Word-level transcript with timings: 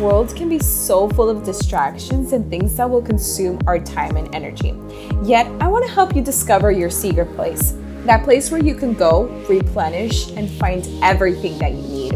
world 0.00 0.34
can 0.34 0.48
be 0.48 0.58
so 0.58 1.08
full 1.08 1.28
of 1.28 1.44
distractions 1.44 2.32
and 2.32 2.48
things 2.48 2.76
that 2.76 2.88
will 2.88 3.02
consume 3.02 3.58
our 3.66 3.78
time 3.78 4.16
and 4.16 4.34
energy. 4.34 4.74
Yet, 5.22 5.46
I 5.60 5.68
want 5.68 5.86
to 5.86 5.92
help 5.92 6.14
you 6.14 6.22
discover 6.22 6.70
your 6.70 6.90
secret 6.90 7.34
place 7.34 7.74
that 8.04 8.24
place 8.24 8.50
where 8.50 8.62
you 8.62 8.74
can 8.74 8.94
go, 8.94 9.26
replenish, 9.48 10.30
and 10.32 10.50
find 10.50 10.86
everything 11.02 11.56
that 11.58 11.72
you 11.72 11.82
need. 11.82 12.12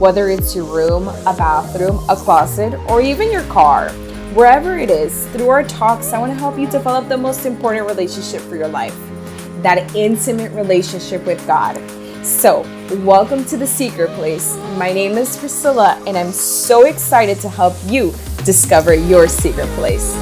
Whether 0.00 0.28
it's 0.28 0.56
your 0.56 0.64
room, 0.64 1.08
a 1.08 1.34
bathroom, 1.36 2.04
a 2.08 2.16
closet, 2.16 2.74
or 2.88 3.00
even 3.00 3.30
your 3.30 3.44
car. 3.44 3.90
Wherever 4.34 4.78
it 4.78 4.90
is, 4.90 5.26
through 5.28 5.48
our 5.48 5.62
talks, 5.62 6.12
I 6.12 6.18
want 6.18 6.32
to 6.32 6.38
help 6.38 6.58
you 6.58 6.66
develop 6.66 7.08
the 7.08 7.16
most 7.16 7.46
important 7.46 7.86
relationship 7.86 8.40
for 8.42 8.56
your 8.56 8.68
life 8.68 8.96
that 9.62 9.94
intimate 9.94 10.50
relationship 10.52 11.24
with 11.26 11.46
God. 11.46 11.76
So, 12.24 12.64
welcome 12.98 13.44
to 13.44 13.56
the 13.56 13.66
Secret 13.66 14.10
Place. 14.10 14.56
My 14.76 14.92
name 14.92 15.16
is 15.16 15.36
Priscilla, 15.36 16.02
and 16.08 16.18
I'm 16.18 16.32
so 16.32 16.86
excited 16.86 17.38
to 17.40 17.48
help 17.48 17.74
you 17.86 18.12
discover 18.44 18.94
your 18.94 19.28
secret 19.28 19.68
place. 19.76 20.12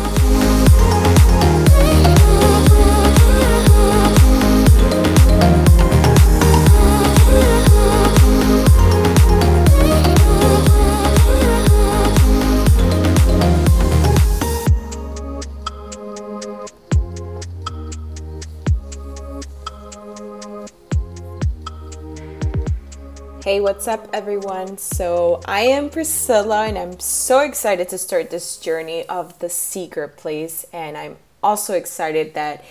Hey, 23.49 23.61
what's 23.61 23.89
up, 23.89 24.11
everyone? 24.13 24.77
So, 24.77 25.41
I 25.47 25.61
am 25.61 25.89
Priscilla, 25.89 26.67
and 26.67 26.77
I'm 26.77 27.01
so 27.01 27.41
excited 27.41 27.89
to 27.89 27.97
start 27.97 28.29
this 28.29 28.59
journey 28.59 29.09
of 29.09 29.39
the 29.39 29.49
secret 29.49 30.19
place. 30.19 30.67
And 30.71 30.99
I'm 30.99 31.17
also 31.43 31.73
excited 31.73 32.35
that 32.35 32.63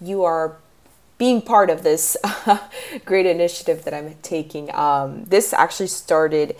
you 0.00 0.24
are 0.24 0.56
being 1.18 1.42
part 1.42 1.68
of 1.68 1.82
this 1.82 2.16
great 3.04 3.26
initiative 3.26 3.84
that 3.84 3.92
I'm 3.92 4.14
taking. 4.22 4.74
Um, 4.74 5.24
this 5.24 5.52
actually 5.52 5.88
started 5.88 6.56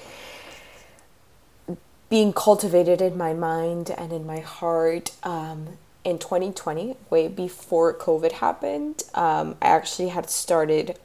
being 2.11 2.35
cultivated 2.35 3.01
in 3.01 3.17
my 3.17 3.33
mind 3.33 3.89
and 3.89 4.13
in 4.13 4.27
my 4.27 4.41
heart 4.41 5.13
um, 5.23 5.79
in 6.05 6.19
2020, 6.19 6.95
way 7.09 7.27
before 7.27 7.95
COVID 7.95 8.33
happened. 8.33 9.05
Um, 9.15 9.57
I 9.63 9.69
actually 9.69 10.09
had 10.09 10.29
started. 10.29 10.99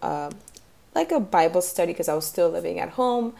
Like 0.97 1.11
a 1.11 1.19
Bible 1.19 1.61
study 1.61 1.93
because 1.93 2.09
I 2.09 2.15
was 2.15 2.25
still 2.25 2.49
living 2.49 2.79
at 2.79 2.89
home. 2.89 3.35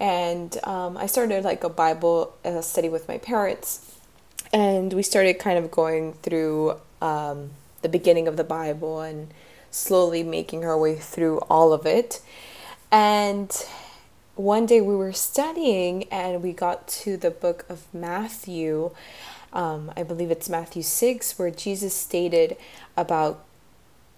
And 0.00 0.58
um, 0.64 0.96
I 0.96 1.04
started 1.04 1.44
like 1.44 1.62
a 1.62 1.68
Bible 1.68 2.34
uh, 2.46 2.62
study 2.62 2.88
with 2.88 3.08
my 3.08 3.18
parents. 3.18 3.98
And 4.54 4.90
we 4.94 5.02
started 5.02 5.34
kind 5.38 5.58
of 5.58 5.70
going 5.70 6.14
through 6.14 6.80
um, 7.02 7.50
the 7.82 7.90
beginning 7.90 8.26
of 8.26 8.38
the 8.38 8.44
Bible 8.44 9.02
and 9.02 9.34
slowly 9.70 10.22
making 10.22 10.64
our 10.64 10.78
way 10.78 10.96
through 10.96 11.40
all 11.50 11.74
of 11.74 11.84
it. 11.84 12.22
And 12.90 13.54
one 14.34 14.64
day 14.64 14.80
we 14.80 14.96
were 14.96 15.12
studying 15.12 16.04
and 16.04 16.42
we 16.42 16.54
got 16.54 16.88
to 17.04 17.18
the 17.18 17.30
book 17.30 17.66
of 17.68 17.86
Matthew. 17.92 18.92
Um, 19.52 19.92
I 19.94 20.04
believe 20.04 20.30
it's 20.30 20.48
Matthew 20.48 20.82
6, 20.82 21.38
where 21.38 21.50
Jesus 21.50 21.94
stated 21.94 22.56
about 22.96 23.43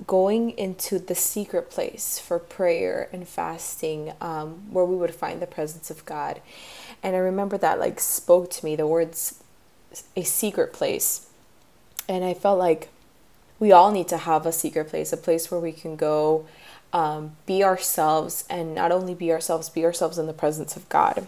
going 0.04 0.50
into 0.58 0.98
the 0.98 1.14
secret 1.14 1.70
place 1.70 2.18
for 2.18 2.38
prayer 2.38 3.08
and 3.12 3.26
fasting 3.26 4.12
um, 4.20 4.70
where 4.70 4.84
we 4.84 4.96
would 4.96 5.14
find 5.14 5.40
the 5.40 5.46
presence 5.46 5.90
of 5.90 6.04
god. 6.04 6.40
And 7.02 7.16
i 7.16 7.18
remember 7.18 7.56
that 7.58 7.78
like 7.78 8.00
spoke 8.00 8.50
to 8.50 8.64
me 8.64 8.76
the 8.76 8.86
words 8.86 9.42
a 10.14 10.22
secret 10.22 10.72
place. 10.72 11.28
And 12.08 12.24
i 12.24 12.34
felt 12.34 12.58
like 12.58 12.88
we 13.58 13.72
all 13.72 13.90
need 13.90 14.08
to 14.08 14.18
have 14.18 14.44
a 14.44 14.52
secret 14.52 14.88
place 14.88 15.12
a 15.12 15.16
place 15.16 15.50
where 15.50 15.60
we 15.60 15.72
can 15.72 15.96
go 15.96 16.46
um, 16.92 17.32
be 17.46 17.64
ourselves 17.64 18.44
and 18.48 18.74
not 18.74 18.92
only 18.92 19.14
be 19.14 19.32
ourselves 19.32 19.70
be 19.70 19.84
ourselves 19.84 20.18
in 20.18 20.26
the 20.26 20.32
presence 20.32 20.76
of 20.76 20.88
god. 20.88 21.26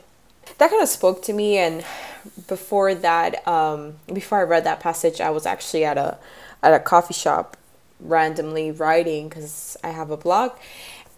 That 0.58 0.70
kind 0.70 0.82
of 0.82 0.88
spoke 0.88 1.22
to 1.24 1.32
me 1.32 1.58
and 1.58 1.84
before 2.46 2.94
that 2.94 3.46
um, 3.48 3.94
before 4.12 4.38
i 4.38 4.42
read 4.42 4.64
that 4.64 4.80
passage 4.80 5.20
i 5.20 5.30
was 5.30 5.46
actually 5.46 5.84
at 5.84 5.96
a 5.96 6.18
at 6.62 6.74
a 6.74 6.80
coffee 6.80 7.14
shop 7.14 7.56
randomly 8.00 8.70
writing 8.70 9.28
because 9.28 9.76
I 9.82 9.90
have 9.90 10.10
a 10.10 10.16
blog. 10.16 10.52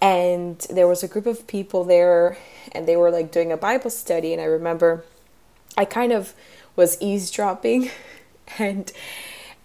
And 0.00 0.58
there 0.70 0.88
was 0.88 1.02
a 1.02 1.08
group 1.08 1.26
of 1.26 1.46
people 1.46 1.84
there, 1.84 2.38
and 2.72 2.88
they 2.88 2.96
were 2.96 3.10
like 3.10 3.30
doing 3.30 3.52
a 3.52 3.56
Bible 3.56 3.90
study. 3.90 4.32
And 4.32 4.40
I 4.40 4.46
remember 4.46 5.04
I 5.76 5.84
kind 5.84 6.12
of 6.12 6.34
was 6.76 7.00
eavesdropping, 7.00 7.90
and 8.58 8.90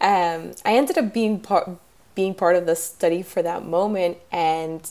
um, 0.02 0.52
I 0.66 0.76
ended 0.76 0.98
up 0.98 1.14
being 1.14 1.40
part 1.40 1.70
being 2.16 2.34
part 2.34 2.56
of 2.56 2.66
the 2.66 2.76
study 2.76 3.22
for 3.22 3.42
that 3.42 3.66
moment. 3.66 4.18
And 4.32 4.90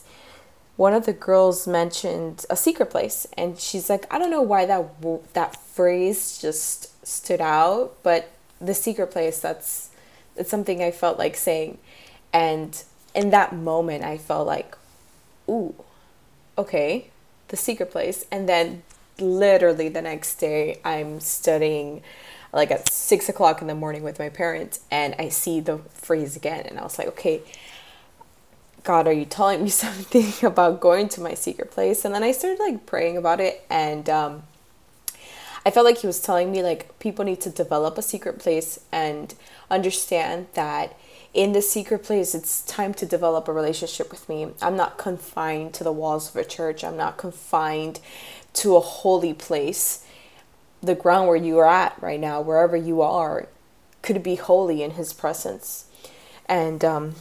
one 0.77 0.93
of 0.93 1.07
the 1.07 1.13
girls 1.13 1.67
mentioned 1.67 2.45
a 2.51 2.57
secret 2.57 2.91
place, 2.91 3.27
and 3.37 3.59
she's 3.59 3.89
like, 3.91 4.13
I 4.13 4.19
don't 4.19 4.31
know 4.31 4.43
why 4.43 4.67
that 4.67 5.35
that 5.35 5.57
phrase 5.57 6.39
just 6.41 7.07
stood 7.07 7.41
out, 7.41 7.97
but 8.03 8.31
the 8.61 8.75
secret 8.75 9.11
place 9.11 9.41
that's 9.41 9.91
it's 10.37 10.51
something 10.51 10.83
I 10.83 10.91
felt 10.91 11.19
like 11.19 11.37
saying. 11.37 11.79
And 12.35 12.83
in 13.15 13.31
that 13.31 13.55
moment, 13.55 14.05
I 14.05 14.19
felt 14.19 14.47
like, 14.47 14.77
ooh, 15.49 15.75
okay, 16.59 17.11
the 17.49 17.57
secret 17.57 17.93
place. 17.93 18.27
And 18.31 18.49
then 18.49 18.83
literally 19.21 19.89
the 19.89 20.03
next 20.03 20.35
day, 20.37 20.81
I'm 20.85 21.21
studying 21.21 22.03
like 22.53 22.71
at 22.71 22.89
six 22.91 23.29
o'clock 23.29 23.61
in 23.61 23.69
the 23.69 23.75
morning 23.75 24.03
with 24.03 24.19
my 24.19 24.29
parents, 24.29 24.81
and 24.91 25.15
I 25.19 25.29
see 25.29 25.61
the 25.61 25.79
phrase 25.93 26.37
again. 26.37 26.67
And 26.67 26.79
I 26.79 26.83
was 26.83 26.99
like, 26.99 27.09
okay, 27.09 27.43
God, 28.85 29.07
are 29.09 29.13
you 29.13 29.25
telling 29.25 29.63
me 29.63 29.71
something 29.71 30.33
about 30.43 30.81
going 30.81 31.09
to 31.11 31.21
my 31.21 31.35
secret 31.35 31.71
place? 31.71 32.05
And 32.05 32.15
then 32.15 32.23
I 32.23 32.33
started 32.33 32.61
like 32.61 32.87
praying 32.87 33.17
about 33.17 33.41
it, 33.41 33.65
and 33.71 34.09
um, 34.11 34.43
I 35.65 35.71
felt 35.71 35.85
like 35.85 35.99
He 35.99 36.07
was 36.07 36.21
telling 36.21 36.51
me 36.51 36.63
like 36.63 36.99
people 36.99 37.25
need 37.25 37.41
to 37.43 37.51
develop 37.51 37.99
a 37.99 38.03
secret 38.03 38.39
place 38.39 38.81
and 38.93 39.35
understand 39.71 40.47
that 40.55 40.97
in 41.35 41.53
the 41.53 41.61
secret 41.61 42.05
place, 42.05 42.33
it's 42.35 42.63
time 42.63 42.95
to 42.95 43.05
develop 43.05 43.49
a 43.49 43.53
relationship 43.53 44.11
with 44.11 44.29
me. 44.29 44.49
I'm 44.63 44.77
not 44.77 44.99
confined 44.99 45.75
to 45.75 45.85
the 45.85 45.93
walls 45.93 46.31
of 46.31 46.37
a 46.37 46.45
church, 46.45 46.85
I'm 46.85 46.97
not 46.97 47.19
confined 47.19 48.01
to 48.55 48.77
a 48.77 48.81
holy 48.81 49.35
place. 49.35 50.07
The 50.81 50.95
ground 50.95 51.29
where 51.29 51.37
you 51.37 51.59
are 51.59 51.69
at 51.69 52.01
right 52.01 52.21
now, 52.21 52.41
wherever 52.41 52.77
you 52.77 53.03
are, 53.03 53.49
could 54.01 54.23
be 54.23 54.37
holy 54.37 54.83
in 54.83 54.93
His 54.93 55.13
presence. 55.13 55.87
And 56.47 56.85
um, 56.85 57.15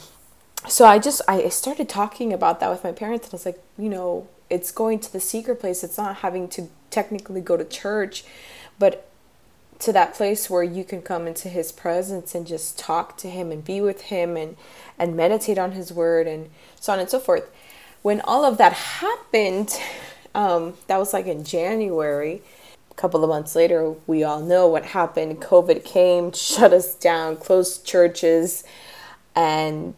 so 0.68 0.84
I 0.84 0.98
just 0.98 1.20
I 1.26 1.48
started 1.48 1.88
talking 1.88 2.32
about 2.32 2.60
that 2.60 2.70
with 2.70 2.84
my 2.84 2.92
parents, 2.92 3.26
and 3.26 3.34
I 3.34 3.36
was 3.36 3.46
like, 3.46 3.62
you 3.76 3.88
know, 3.88 4.28
it's 4.48 4.70
going 4.70 5.00
to 5.00 5.12
the 5.12 5.20
secret 5.20 5.60
place. 5.60 5.82
It's 5.82 5.98
not 5.98 6.16
having 6.16 6.46
to 6.50 6.68
technically 6.90 7.40
go 7.40 7.56
to 7.56 7.64
church, 7.64 8.24
but 8.78 9.08
to 9.80 9.92
that 9.92 10.14
place 10.14 10.48
where 10.48 10.62
you 10.62 10.84
can 10.84 11.02
come 11.02 11.26
into 11.26 11.48
his 11.48 11.72
presence 11.72 12.34
and 12.34 12.46
just 12.46 12.78
talk 12.78 13.16
to 13.18 13.28
him 13.28 13.50
and 13.50 13.64
be 13.64 13.80
with 13.80 14.02
him 14.02 14.36
and 14.36 14.56
and 14.98 15.16
meditate 15.16 15.58
on 15.58 15.72
his 15.72 15.92
word 15.92 16.26
and 16.26 16.48
so 16.80 16.92
on 16.92 17.00
and 17.00 17.10
so 17.10 17.18
forth. 17.18 17.50
When 18.02 18.20
all 18.22 18.44
of 18.44 18.58
that 18.58 18.72
happened 18.72 19.78
um, 20.34 20.74
that 20.88 20.98
was 20.98 21.12
like 21.12 21.26
in 21.26 21.44
january 21.44 22.42
a 22.90 22.94
couple 22.94 23.22
of 23.22 23.30
months 23.30 23.54
later 23.54 23.94
we 24.06 24.24
all 24.24 24.40
know 24.40 24.66
what 24.68 24.86
happened. 24.86 25.40
Covid 25.40 25.84
came 25.84 26.32
shut 26.34 26.72
us 26.72 26.94
down 26.94 27.36
closed 27.36 27.84
churches 27.84 28.64
and 29.36 29.94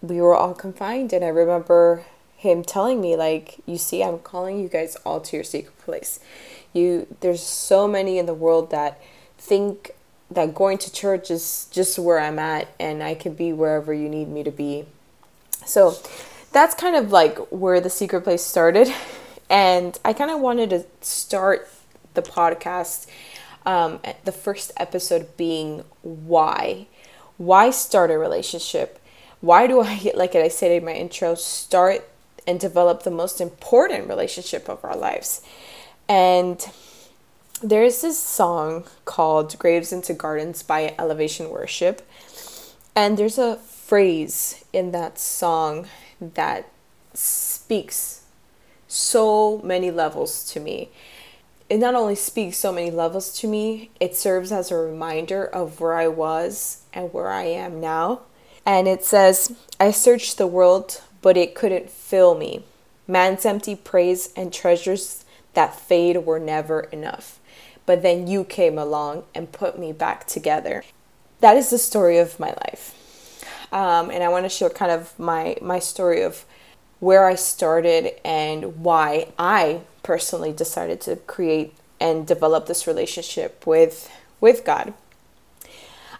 we 0.00 0.20
were 0.20 0.34
all 0.34 0.54
confined. 0.54 1.12
And 1.12 1.24
i 1.24 1.28
remember 1.28 2.04
him 2.40 2.64
telling 2.64 3.02
me 3.02 3.14
like 3.16 3.56
you 3.66 3.76
see 3.76 4.02
i'm 4.02 4.18
calling 4.18 4.58
you 4.58 4.66
guys 4.66 4.96
all 5.04 5.20
to 5.20 5.36
your 5.36 5.44
secret 5.44 5.76
place 5.78 6.18
you 6.72 7.06
there's 7.20 7.42
so 7.42 7.88
many 7.88 8.18
in 8.18 8.26
the 8.26 8.34
world 8.34 8.70
that 8.70 9.00
think 9.38 9.92
that 10.30 10.54
going 10.54 10.78
to 10.78 10.92
church 10.92 11.30
is 11.30 11.68
just 11.72 11.98
where 11.98 12.20
I'm 12.20 12.38
at 12.38 12.68
and 12.78 13.02
I 13.02 13.14
can 13.14 13.34
be 13.34 13.52
wherever 13.52 13.92
you 13.92 14.08
need 14.08 14.28
me 14.28 14.44
to 14.44 14.50
be. 14.50 14.86
So 15.66 15.96
that's 16.52 16.74
kind 16.74 16.96
of 16.96 17.10
like 17.10 17.38
where 17.50 17.80
the 17.80 17.90
secret 17.90 18.22
place 18.22 18.42
started. 18.42 18.92
And 19.50 19.98
I 20.04 20.12
kind 20.12 20.30
of 20.30 20.38
wanted 20.38 20.70
to 20.70 20.86
start 21.00 21.68
the 22.14 22.22
podcast, 22.22 23.08
um, 23.66 23.98
the 24.24 24.30
first 24.30 24.70
episode 24.76 25.36
being 25.36 25.82
why. 26.02 26.86
Why 27.36 27.70
start 27.70 28.12
a 28.12 28.16
relationship? 28.16 29.00
Why 29.40 29.66
do 29.66 29.80
I, 29.80 30.12
like 30.14 30.36
I 30.36 30.46
said 30.46 30.70
in 30.70 30.84
my 30.84 30.92
intro, 30.92 31.34
start 31.34 32.08
and 32.46 32.60
develop 32.60 33.02
the 33.02 33.10
most 33.10 33.40
important 33.40 34.08
relationship 34.08 34.68
of 34.68 34.84
our 34.84 34.96
lives? 34.96 35.42
And 36.10 36.68
there's 37.62 38.00
this 38.00 38.18
song 38.18 38.82
called 39.04 39.56
Graves 39.60 39.92
into 39.92 40.12
Gardens 40.12 40.64
by 40.64 40.92
Elevation 40.98 41.50
Worship. 41.50 42.02
And 42.96 43.16
there's 43.16 43.38
a 43.38 43.58
phrase 43.58 44.64
in 44.72 44.90
that 44.90 45.20
song 45.20 45.86
that 46.20 46.68
speaks 47.14 48.22
so 48.88 49.58
many 49.62 49.92
levels 49.92 50.44
to 50.52 50.58
me. 50.58 50.88
it 51.68 51.78
not 51.78 51.94
only 51.94 52.16
speaks 52.16 52.56
so 52.56 52.72
many 52.72 52.90
levels 52.90 53.38
to 53.38 53.46
me, 53.46 53.90
it 54.00 54.16
serves 54.16 54.50
as 54.50 54.72
a 54.72 54.76
reminder 54.76 55.44
of 55.44 55.78
where 55.78 55.94
I 55.94 56.08
was 56.08 56.82
and 56.92 57.12
where 57.12 57.28
I 57.28 57.44
am 57.44 57.80
now. 57.80 58.22
And 58.66 58.88
it 58.88 59.04
says, 59.04 59.56
I 59.78 59.92
searched 59.92 60.38
the 60.38 60.48
world, 60.48 61.02
but 61.22 61.36
it 61.36 61.54
couldn't 61.54 61.88
fill 61.88 62.36
me. 62.36 62.64
Man's 63.06 63.46
empty 63.46 63.76
praise 63.76 64.32
and 64.34 64.52
treasures 64.52 65.24
that 65.54 65.78
fade 65.78 66.24
were 66.24 66.38
never 66.38 66.80
enough. 66.80 67.38
But 67.86 68.02
then 68.02 68.26
you 68.26 68.44
came 68.44 68.78
along 68.78 69.24
and 69.34 69.52
put 69.52 69.78
me 69.78 69.92
back 69.92 70.26
together. 70.26 70.84
That 71.40 71.56
is 71.56 71.70
the 71.70 71.78
story 71.78 72.18
of 72.18 72.38
my 72.38 72.50
life. 72.50 72.96
Um, 73.72 74.10
and 74.10 74.22
I 74.22 74.28
want 74.28 74.44
to 74.44 74.48
share 74.48 74.70
kind 74.70 74.92
of 74.92 75.18
my, 75.18 75.56
my 75.62 75.78
story 75.78 76.22
of 76.22 76.44
where 76.98 77.24
I 77.26 77.34
started 77.34 78.12
and 78.24 78.82
why 78.82 79.32
I 79.38 79.80
personally 80.02 80.52
decided 80.52 81.00
to 81.02 81.16
create 81.16 81.74
and 81.98 82.26
develop 82.26 82.66
this 82.66 82.86
relationship 82.86 83.66
with 83.66 84.10
with 84.40 84.64
God. 84.64 84.94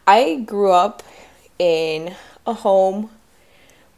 I 0.06 0.42
grew 0.44 0.72
up 0.72 1.02
in 1.58 2.14
a 2.46 2.52
home 2.52 3.10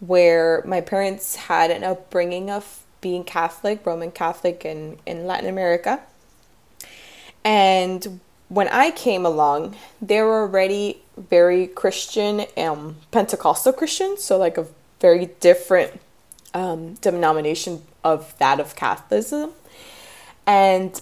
where 0.01 0.63
my 0.67 0.81
parents 0.81 1.37
had 1.37 1.71
an 1.71 1.85
upbringing 1.85 2.51
of 2.51 2.82
being 3.03 3.25
Catholic, 3.25 3.85
Roman 3.85 4.11
Catholic 4.11 4.65
in, 4.65 4.97
in 5.05 5.27
Latin 5.27 5.51
America. 5.51 6.01
And 7.45 8.21
when 8.49 8.69
I 8.69 8.91
came 8.91 9.27
along, 9.27 9.77
they 10.01 10.23
were 10.23 10.43
already 10.43 11.03
very 11.17 11.67
Christian, 11.67 12.47
um, 12.57 12.97
Pentecostal 13.11 13.75
Christian, 13.75 14.17
so 14.17 14.39
like 14.39 14.57
a 14.57 14.67
very 15.01 15.27
different 15.41 16.01
um, 16.55 16.95
denomination 16.95 17.83
of 18.05 18.37
that 18.39 18.61
of 18.61 18.77
Catholicism. 18.77 19.53
And, 20.47 21.01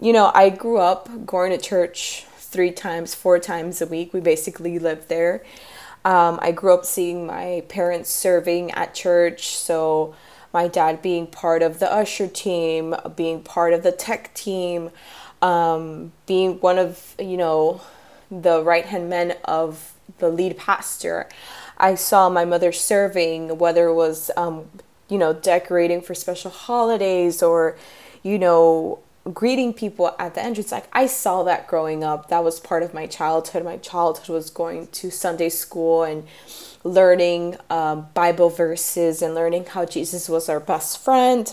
you 0.00 0.12
know, 0.12 0.30
I 0.34 0.50
grew 0.50 0.78
up 0.78 1.26
going 1.26 1.50
to 1.52 1.58
church 1.58 2.26
three 2.36 2.70
times, 2.72 3.14
four 3.14 3.38
times 3.38 3.80
a 3.80 3.86
week. 3.86 4.12
We 4.12 4.20
basically 4.20 4.78
lived 4.78 5.08
there. 5.08 5.44
Um, 6.04 6.38
I 6.42 6.52
grew 6.52 6.74
up 6.74 6.84
seeing 6.84 7.26
my 7.26 7.62
parents 7.68 8.10
serving 8.10 8.70
at 8.72 8.94
church. 8.94 9.56
So, 9.56 10.14
my 10.52 10.68
dad 10.68 11.00
being 11.02 11.26
part 11.26 11.62
of 11.62 11.78
the 11.78 11.92
usher 11.92 12.26
team, 12.26 12.94
being 13.16 13.42
part 13.42 13.72
of 13.72 13.82
the 13.82 13.92
tech 13.92 14.34
team, 14.34 14.90
um, 15.42 16.12
being 16.26 16.60
one 16.60 16.78
of, 16.78 17.14
you 17.18 17.36
know, 17.36 17.80
the 18.30 18.62
right 18.62 18.86
hand 18.86 19.08
men 19.08 19.36
of 19.44 19.94
the 20.18 20.28
lead 20.28 20.56
pastor. 20.56 21.28
I 21.78 21.94
saw 21.94 22.28
my 22.28 22.44
mother 22.44 22.72
serving, 22.72 23.58
whether 23.58 23.86
it 23.86 23.94
was, 23.94 24.30
um, 24.36 24.66
you 25.08 25.18
know, 25.18 25.32
decorating 25.32 26.02
for 26.02 26.14
special 26.14 26.50
holidays 26.50 27.42
or, 27.42 27.76
you 28.22 28.38
know, 28.38 29.00
greeting 29.32 29.72
people 29.72 30.14
at 30.18 30.34
the 30.34 30.42
entrance. 30.42 30.72
Like 30.72 30.88
I 30.92 31.06
saw 31.06 31.42
that 31.44 31.66
growing 31.66 32.04
up. 32.04 32.28
That 32.28 32.44
was 32.44 32.60
part 32.60 32.82
of 32.82 32.94
my 32.94 33.06
childhood. 33.06 33.64
My 33.64 33.76
childhood 33.76 34.28
was 34.28 34.50
going 34.50 34.88
to 34.88 35.10
Sunday 35.10 35.48
school 35.48 36.02
and 36.02 36.26
learning 36.84 37.56
um, 37.68 38.08
Bible 38.14 38.50
verses 38.50 39.22
and 39.22 39.34
learning 39.34 39.66
how 39.66 39.84
Jesus 39.84 40.28
was 40.28 40.48
our 40.48 40.60
best 40.60 40.98
friend, 40.98 41.52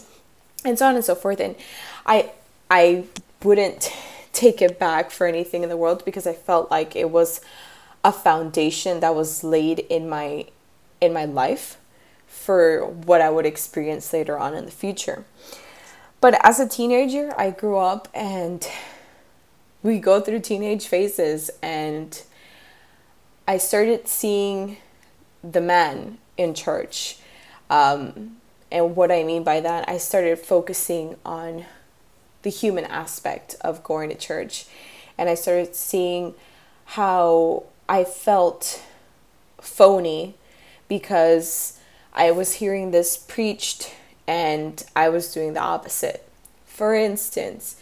and 0.64 0.80
so 0.80 0.88
on 0.88 0.96
and 0.96 1.04
so 1.04 1.16
forth. 1.16 1.40
And 1.40 1.56
I, 2.06 2.32
I 2.70 3.06
wouldn't 3.44 3.92
take 4.34 4.62
it 4.62 4.80
back 4.80 5.12
for 5.12 5.28
anything 5.28 5.64
in 5.64 5.70
the 5.70 5.78
world 5.78 6.06
because 6.06 6.28
I 6.28 6.34
felt 6.34 6.72
like 6.72 6.96
it 6.96 7.10
was 7.10 7.42
a 8.04 8.12
foundation 8.12 9.00
that 9.02 9.16
was 9.16 9.44
laid 9.44 9.80
in 9.80 10.08
my 10.08 10.46
in 11.02 11.14
my 11.14 11.26
life 11.26 11.78
for 12.28 12.86
what 12.86 13.22
I 13.22 13.30
would 13.30 13.46
experience 13.46 14.14
later 14.14 14.38
on 14.38 14.54
in 14.54 14.66
the 14.66 14.72
future. 14.72 15.26
But 16.20 16.40
as 16.44 16.60
a 16.60 16.68
teenager, 16.68 17.34
I 17.38 17.52
grew 17.52 17.78
up 17.78 18.08
and 18.14 18.68
we 19.84 20.00
go 20.00 20.20
through 20.20 20.40
teenage 20.40 20.88
phases 20.88 21.52
and 21.62 22.22
I 23.48 23.58
started 23.58 24.08
seeing 24.08 24.78
the 25.44 25.62
men 25.62 26.18
in 26.36 26.54
church. 26.54 27.20
Um, 27.70 28.38
and 28.72 28.96
what 28.96 29.12
I 29.12 29.24
mean 29.24 29.44
by 29.44 29.60
that, 29.60 29.88
I 29.88 29.98
started 29.98 30.40
focusing 30.40 31.16
on 31.24 31.66
the 32.42 32.50
human 32.50 32.86
aspect 32.86 33.56
of 33.62 33.84
going 33.84 34.10
to 34.10 34.16
church. 34.16 34.66
And 35.18 35.30
I 35.30 35.36
started 35.36 35.76
seeing 35.76 36.34
how 36.86 37.64
I 37.88 38.04
felt 38.04 38.82
phony 39.62 40.36
because 40.88 41.80
I 42.14 42.32
was 42.32 42.54
hearing 42.54 42.92
this 42.92 43.18
preached 43.18 43.94
and 44.28 44.84
I 44.96 45.10
was 45.10 45.34
doing 45.34 45.54
the 45.54 45.62
opposite. 45.62 46.28
For 46.66 46.94
instance, 46.94 47.78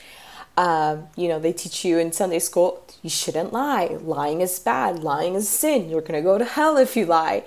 um, 0.58 1.08
you 1.16 1.28
know, 1.28 1.40
they 1.40 1.52
teach 1.52 1.84
you 1.84 1.98
in 1.98 2.14
Sunday 2.14 2.40
school 2.40 2.86
you 3.06 3.10
shouldn't 3.12 3.54
lie. 3.54 3.98
Lying 4.02 4.42
is 4.42 4.58
bad. 4.58 5.04
Lying 5.04 5.36
is 5.36 5.48
sin. 5.48 5.92
You're 5.92 6.02
going 6.02 6.14
to 6.14 6.24
go 6.24 6.40
to 6.40 6.44
hell 6.44 6.76
if 6.76 6.98
you 6.98 7.06
lie. 7.06 7.44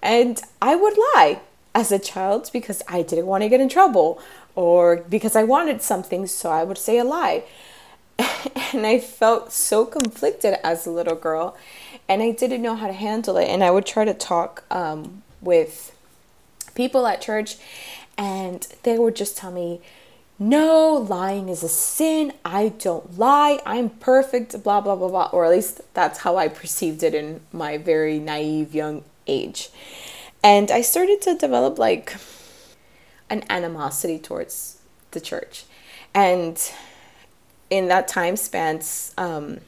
And 0.00 0.40
I 0.62 0.76
would 0.76 0.96
lie 0.96 1.40
as 1.74 1.90
a 1.90 1.98
child 1.98 2.50
because 2.52 2.82
I 2.86 3.02
didn't 3.02 3.26
want 3.26 3.42
to 3.42 3.48
get 3.48 3.60
in 3.60 3.68
trouble 3.68 4.20
or 4.54 4.98
because 4.98 5.34
I 5.34 5.42
wanted 5.42 5.82
something, 5.82 6.28
so 6.28 6.52
I 6.52 6.62
would 6.62 6.78
say 6.78 6.98
a 6.98 7.04
lie. 7.04 7.42
and 8.72 8.86
I 8.86 9.00
felt 9.00 9.52
so 9.52 9.84
conflicted 9.84 10.54
as 10.62 10.86
a 10.86 10.90
little 10.92 11.16
girl 11.16 11.56
and 12.08 12.22
I 12.22 12.30
didn't 12.30 12.62
know 12.62 12.76
how 12.76 12.86
to 12.86 12.92
handle 12.92 13.36
it. 13.38 13.46
And 13.46 13.64
I 13.64 13.72
would 13.72 13.86
try 13.86 14.04
to 14.04 14.14
talk 14.14 14.62
um, 14.70 15.24
with 15.40 15.96
people 16.76 17.08
at 17.08 17.20
church, 17.20 17.56
and 18.16 18.66
they 18.82 18.98
would 18.98 19.16
just 19.16 19.36
tell 19.36 19.50
me, 19.50 19.80
no, 20.38 20.94
lying 20.94 21.48
is 21.48 21.62
a 21.62 21.68
sin. 21.68 22.32
I 22.44 22.70
don't 22.70 23.18
lie. 23.18 23.60
I'm 23.64 23.90
perfect, 23.90 24.62
blah, 24.62 24.80
blah, 24.80 24.96
blah, 24.96 25.08
blah. 25.08 25.30
Or 25.32 25.44
at 25.44 25.50
least 25.52 25.82
that's 25.94 26.20
how 26.20 26.36
I 26.36 26.48
perceived 26.48 27.02
it 27.02 27.14
in 27.14 27.40
my 27.52 27.78
very 27.78 28.18
naive 28.18 28.74
young 28.74 29.04
age. 29.26 29.70
And 30.42 30.70
I 30.70 30.80
started 30.80 31.22
to 31.22 31.36
develop 31.36 31.78
like 31.78 32.16
an 33.30 33.44
animosity 33.48 34.18
towards 34.18 34.80
the 35.12 35.20
church. 35.20 35.64
And 36.12 36.60
in 37.70 37.88
that 37.88 38.08
time 38.08 38.36
span, 38.36 38.82
um, 39.16 39.60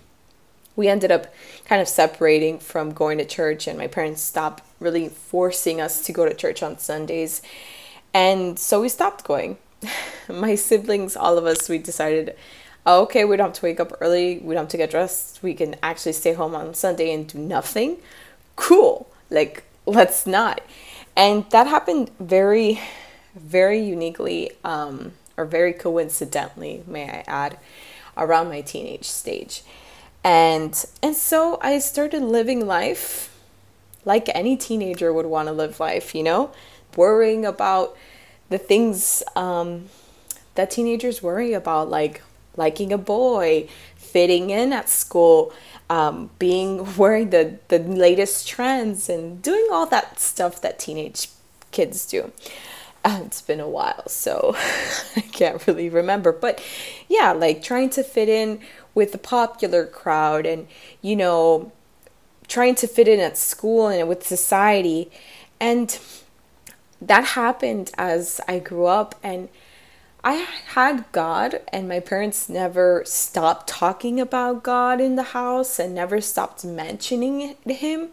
we 0.76 0.88
ended 0.88 1.12
up 1.12 1.32
kind 1.64 1.80
of 1.80 1.88
separating 1.88 2.58
from 2.58 2.92
going 2.92 3.18
to 3.18 3.24
church, 3.24 3.66
and 3.68 3.78
my 3.78 3.86
parents 3.86 4.20
stopped 4.20 4.64
really 4.80 5.08
forcing 5.08 5.80
us 5.80 6.04
to 6.04 6.12
go 6.12 6.28
to 6.28 6.34
church 6.34 6.62
on 6.62 6.78
Sundays. 6.78 7.40
And 8.14 8.58
so 8.58 8.80
we 8.80 8.88
stopped 8.88 9.24
going. 9.24 9.58
my 10.28 10.54
siblings, 10.54 11.16
all 11.16 11.36
of 11.36 11.44
us, 11.44 11.68
we 11.68 11.78
decided, 11.78 12.36
oh, 12.86 13.02
okay, 13.02 13.24
we 13.24 13.36
don't 13.36 13.48
have 13.48 13.56
to 13.56 13.62
wake 13.66 13.80
up 13.80 13.92
early, 14.00 14.38
we 14.38 14.54
don't 14.54 14.64
have 14.64 14.70
to 14.70 14.76
get 14.76 14.90
dressed, 14.90 15.42
we 15.42 15.52
can 15.54 15.76
actually 15.82 16.12
stay 16.12 16.32
home 16.32 16.54
on 16.54 16.74
Sunday 16.74 17.12
and 17.12 17.26
do 17.26 17.38
nothing. 17.38 17.98
Cool. 18.56 19.08
Like, 19.30 19.64
let's 19.84 20.26
not. 20.26 20.62
And 21.16 21.44
that 21.50 21.66
happened 21.66 22.10
very, 22.20 22.80
very 23.34 23.80
uniquely, 23.80 24.52
um, 24.64 25.12
or 25.36 25.44
very 25.44 25.72
coincidentally, 25.72 26.82
may 26.86 27.04
I 27.10 27.24
add, 27.26 27.58
around 28.16 28.48
my 28.48 28.60
teenage 28.60 29.04
stage 29.06 29.62
and 30.22 30.86
and 31.02 31.14
so 31.16 31.58
i 31.60 31.78
started 31.78 32.22
living 32.22 32.66
life 32.66 33.36
like 34.04 34.28
any 34.34 34.56
teenager 34.56 35.12
would 35.12 35.26
want 35.26 35.48
to 35.48 35.52
live 35.52 35.80
life 35.80 36.14
you 36.14 36.22
know 36.22 36.50
worrying 36.96 37.44
about 37.44 37.96
the 38.48 38.58
things 38.58 39.22
um, 39.36 39.88
that 40.54 40.70
teenagers 40.70 41.22
worry 41.22 41.52
about 41.52 41.88
like 41.88 42.22
liking 42.56 42.92
a 42.92 42.98
boy 42.98 43.68
fitting 43.96 44.50
in 44.50 44.72
at 44.72 44.88
school 44.88 45.52
um, 45.90 46.30
being 46.38 46.96
wearing 46.96 47.30
the, 47.30 47.58
the 47.68 47.78
latest 47.78 48.48
trends 48.48 49.08
and 49.08 49.42
doing 49.42 49.66
all 49.72 49.86
that 49.86 50.20
stuff 50.20 50.60
that 50.60 50.78
teenage 50.78 51.28
kids 51.70 52.06
do 52.06 52.32
uh, 53.04 53.20
it's 53.24 53.42
been 53.42 53.60
a 53.60 53.68
while 53.68 54.06
so 54.08 54.54
i 55.16 55.20
can't 55.20 55.66
really 55.66 55.88
remember 55.88 56.30
but 56.30 56.62
yeah 57.08 57.32
like 57.32 57.62
trying 57.62 57.90
to 57.90 58.02
fit 58.02 58.28
in 58.28 58.60
with 58.94 59.12
the 59.12 59.18
popular 59.18 59.84
crowd 59.84 60.46
and, 60.46 60.66
you 61.02 61.16
know, 61.16 61.72
trying 62.46 62.74
to 62.76 62.86
fit 62.86 63.08
in 63.08 63.20
at 63.20 63.36
school 63.36 63.88
and 63.88 64.08
with 64.08 64.26
society. 64.26 65.10
And 65.60 65.98
that 67.00 67.24
happened 67.24 67.90
as 67.96 68.40
I 68.48 68.58
grew 68.58 68.86
up 68.86 69.14
and 69.22 69.48
I 70.26 70.46
had 70.68 71.04
God, 71.12 71.60
and 71.70 71.86
my 71.86 72.00
parents 72.00 72.48
never 72.48 73.02
stopped 73.04 73.68
talking 73.68 74.18
about 74.18 74.62
God 74.62 74.98
in 74.98 75.16
the 75.16 75.22
house 75.22 75.78
and 75.78 75.94
never 75.94 76.22
stopped 76.22 76.64
mentioning 76.64 77.56
Him. 77.66 78.08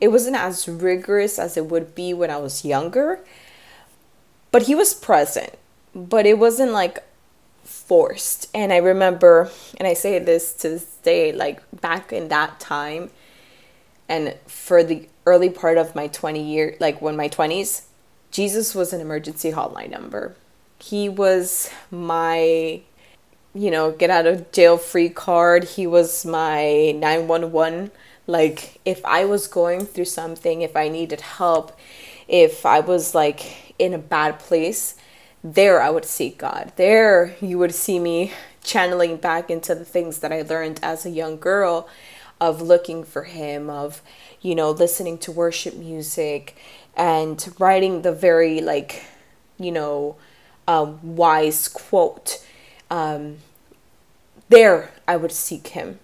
It 0.00 0.08
wasn't 0.08 0.36
as 0.36 0.68
rigorous 0.68 1.40
as 1.40 1.56
it 1.56 1.66
would 1.66 1.92
be 1.96 2.14
when 2.14 2.30
I 2.30 2.36
was 2.36 2.64
younger, 2.64 3.18
but 4.52 4.62
He 4.62 4.76
was 4.76 4.94
present. 4.94 5.58
But 5.92 6.24
it 6.24 6.38
wasn't 6.38 6.70
like 6.70 7.02
forced. 7.64 8.48
And 8.54 8.72
I 8.72 8.76
remember, 8.76 9.50
and 9.76 9.88
I 9.88 9.94
say 9.94 10.20
this 10.20 10.52
to 10.58 10.68
this 10.68 10.84
day, 11.02 11.32
like 11.32 11.60
back 11.80 12.12
in 12.12 12.28
that 12.28 12.60
time, 12.60 13.10
and 14.08 14.36
for 14.46 14.84
the 14.84 15.08
early 15.24 15.50
part 15.50 15.78
of 15.78 15.96
my 15.96 16.06
20 16.06 16.40
year, 16.40 16.76
like 16.78 17.02
when 17.02 17.16
my 17.16 17.28
20s, 17.28 17.85
Jesus 18.36 18.74
was 18.74 18.92
an 18.92 19.00
emergency 19.00 19.50
hotline 19.50 19.90
number. 19.90 20.36
He 20.78 21.08
was 21.08 21.70
my 21.90 22.82
you 23.54 23.70
know, 23.70 23.90
get 23.92 24.10
out 24.10 24.26
of 24.26 24.52
jail 24.52 24.76
free 24.76 25.08
card. 25.08 25.64
He 25.64 25.86
was 25.86 26.26
my 26.26 26.92
911. 26.92 27.90
Like, 28.26 28.78
if 28.84 29.02
I 29.06 29.24
was 29.24 29.46
going 29.46 29.86
through 29.86 30.04
something, 30.04 30.60
if 30.60 30.76
I 30.76 30.90
needed 30.90 31.22
help, 31.22 31.74
if 32.28 32.66
I 32.66 32.80
was 32.80 33.14
like 33.14 33.72
in 33.78 33.94
a 33.94 33.98
bad 33.98 34.38
place, 34.38 34.96
there 35.42 35.80
I 35.80 35.88
would 35.88 36.04
seek 36.04 36.36
God. 36.36 36.72
There 36.76 37.34
you 37.40 37.56
would 37.56 37.74
see 37.74 37.98
me 37.98 38.34
channeling 38.62 39.16
back 39.16 39.48
into 39.48 39.74
the 39.74 39.86
things 39.86 40.18
that 40.18 40.30
I 40.30 40.42
learned 40.42 40.78
as 40.82 41.06
a 41.06 41.10
young 41.10 41.38
girl 41.38 41.88
of 42.38 42.60
looking 42.60 43.02
for 43.02 43.22
Him, 43.22 43.70
of, 43.70 44.02
you 44.42 44.54
know, 44.54 44.70
listening 44.70 45.16
to 45.18 45.32
worship 45.32 45.74
music 45.74 46.54
and 46.96 47.54
writing 47.58 48.02
the 48.02 48.12
very, 48.12 48.60
like, 48.60 49.04
you 49.58 49.72
know, 49.72 50.16
um, 50.66 50.98
wise 51.02 51.68
quote. 51.68 52.44
Um, 52.90 53.38
there 54.48 54.90
I 55.06 55.16
would 55.16 55.32
seek 55.32 55.68
Him. 55.68 55.98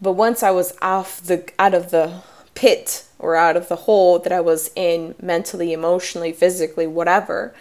But 0.00 0.12
once 0.12 0.42
I 0.42 0.50
was 0.50 0.76
off 0.82 1.20
the 1.22 1.48
out 1.58 1.74
of 1.74 1.90
the 1.90 2.22
pit 2.54 3.04
or 3.18 3.36
out 3.36 3.56
of 3.56 3.68
the 3.68 3.76
hole 3.76 4.18
that 4.18 4.32
I 4.32 4.40
was 4.40 4.70
in 4.74 5.14
mentally, 5.22 5.72
emotionally, 5.72 6.32
physically, 6.32 6.88
whatever, 6.88 7.54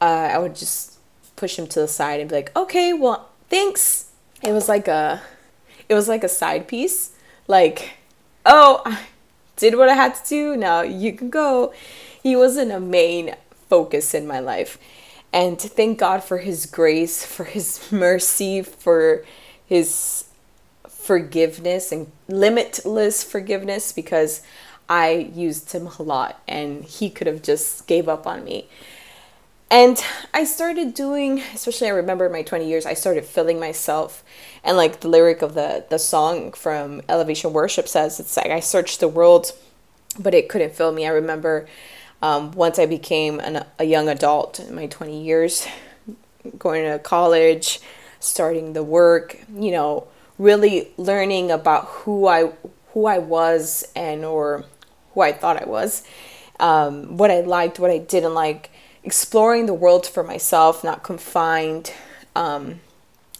uh, 0.00 0.30
I 0.32 0.38
would 0.38 0.54
just 0.54 0.98
push 1.34 1.58
him 1.58 1.66
to 1.66 1.80
the 1.80 1.88
side 1.88 2.20
and 2.20 2.28
be 2.28 2.36
like, 2.36 2.56
"Okay, 2.56 2.92
well, 2.92 3.28
thanks." 3.50 4.06
It 4.42 4.52
was 4.52 4.68
like 4.68 4.86
a, 4.86 5.22
it 5.88 5.94
was 5.94 6.08
like 6.08 6.22
a 6.22 6.28
side 6.28 6.68
piece, 6.68 7.10
like, 7.48 7.94
"Oh, 8.46 8.82
I 8.86 9.00
did 9.56 9.76
what 9.76 9.88
I 9.88 9.94
had 9.94 10.14
to 10.16 10.28
do. 10.28 10.56
Now 10.56 10.82
you 10.82 11.12
can 11.12 11.30
go." 11.30 11.72
He 12.22 12.36
wasn't 12.36 12.72
a 12.72 12.80
main 12.80 13.36
focus 13.68 14.14
in 14.14 14.26
my 14.26 14.40
life, 14.40 14.78
and 15.32 15.58
to 15.58 15.68
thank 15.68 15.98
God 15.98 16.24
for 16.24 16.38
His 16.38 16.66
grace, 16.66 17.24
for 17.24 17.44
His 17.44 17.80
mercy, 17.92 18.62
for 18.62 19.24
His 19.66 20.24
forgiveness 20.88 21.92
and 21.92 22.10
limitless 22.28 23.22
forgiveness 23.22 23.92
because 23.92 24.40
I 24.88 25.30
used 25.34 25.72
him 25.72 25.88
a 25.98 26.02
lot 26.02 26.40
and 26.48 26.82
he 26.82 27.10
could 27.10 27.26
have 27.26 27.42
just 27.42 27.86
gave 27.86 28.08
up 28.08 28.26
on 28.26 28.42
me. 28.44 28.68
And 29.70 30.02
I 30.32 30.44
started 30.44 30.94
doing, 30.94 31.40
especially 31.52 31.88
I 31.88 31.92
remember 31.92 32.28
my 32.28 32.42
20 32.42 32.68
years, 32.68 32.86
I 32.86 32.94
started 32.94 33.24
filling 33.24 33.58
myself. 33.58 34.22
And 34.62 34.76
like 34.76 35.00
the 35.00 35.08
lyric 35.08 35.42
of 35.42 35.54
the, 35.54 35.84
the 35.88 35.98
song 35.98 36.52
from 36.52 37.02
Elevation 37.08 37.52
Worship 37.52 37.88
says, 37.88 38.20
it's 38.20 38.36
like 38.36 38.50
I 38.50 38.60
searched 38.60 39.00
the 39.00 39.08
world, 39.08 39.52
but 40.18 40.34
it 40.34 40.48
couldn't 40.48 40.74
fill 40.74 40.92
me. 40.92 41.06
I 41.06 41.10
remember 41.10 41.66
um, 42.22 42.52
once 42.52 42.78
I 42.78 42.86
became 42.86 43.40
an, 43.40 43.64
a 43.78 43.84
young 43.84 44.08
adult 44.08 44.60
in 44.60 44.74
my 44.74 44.86
20 44.86 45.22
years, 45.22 45.66
going 46.58 46.90
to 46.90 46.98
college, 46.98 47.80
starting 48.20 48.72
the 48.72 48.82
work, 48.82 49.38
you 49.54 49.70
know, 49.70 50.06
really 50.38 50.88
learning 50.96 51.50
about 51.50 51.86
who 51.86 52.26
I 52.26 52.52
who 52.92 53.06
I 53.06 53.18
was 53.18 53.84
and 53.96 54.24
or 54.24 54.64
who 55.12 55.20
I 55.20 55.32
thought 55.32 55.60
I 55.60 55.66
was, 55.66 56.04
um, 56.60 57.16
what 57.16 57.30
I 57.30 57.40
liked, 57.40 57.78
what 57.78 57.90
I 57.90 57.98
didn't 57.98 58.34
like, 58.34 58.70
exploring 59.04 59.66
the 59.66 59.74
world 59.74 60.06
for 60.06 60.24
myself, 60.24 60.82
not 60.82 61.02
confined 61.02 61.92
um, 62.34 62.80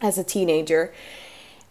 as 0.00 0.18
a 0.18 0.25
teenager. 0.25 0.92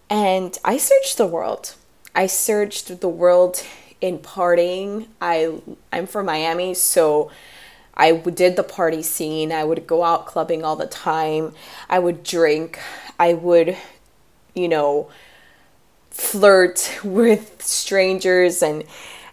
And 0.10 0.58
I 0.66 0.78
searched 0.78 1.18
the 1.18 1.28
world. 1.28 1.76
I 2.14 2.28
searched 2.28 3.00
the 3.00 3.10
world 3.10 3.64
in 4.02 4.20
partying. 4.20 5.08
I 5.22 5.60
I'm 5.92 6.08
from 6.08 6.26
Miami, 6.26 6.74
so 6.74 7.32
I 7.96 8.12
did 8.12 8.56
the 8.56 8.64
party 8.64 9.02
scene. 9.02 9.52
I 9.52 9.64
would 9.64 9.88
go 9.88 10.04
out 10.04 10.26
clubbing 10.26 10.64
all 10.64 10.76
the 10.76 10.88
time. 10.88 11.54
I 11.90 12.00
would 12.00 12.24
drink. 12.24 12.80
I 13.18 13.34
would 13.34 13.78
you 14.54 14.68
know, 14.68 15.10
flirt 16.10 17.00
with 17.04 17.62
strangers 17.62 18.62
and 18.62 18.84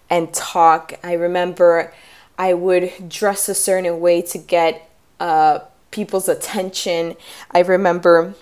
and 0.08 0.32
talk. 0.34 0.94
I 1.04 1.14
remember 1.14 1.92
I 2.40 2.54
would 2.54 2.90
dress 3.06 3.50
a 3.50 3.54
certain 3.54 4.00
way 4.00 4.22
to 4.22 4.38
get 4.38 4.90
uh, 5.20 5.58
people's 5.90 6.26
attention. 6.26 7.16
I 7.50 7.58
remember 7.58 8.32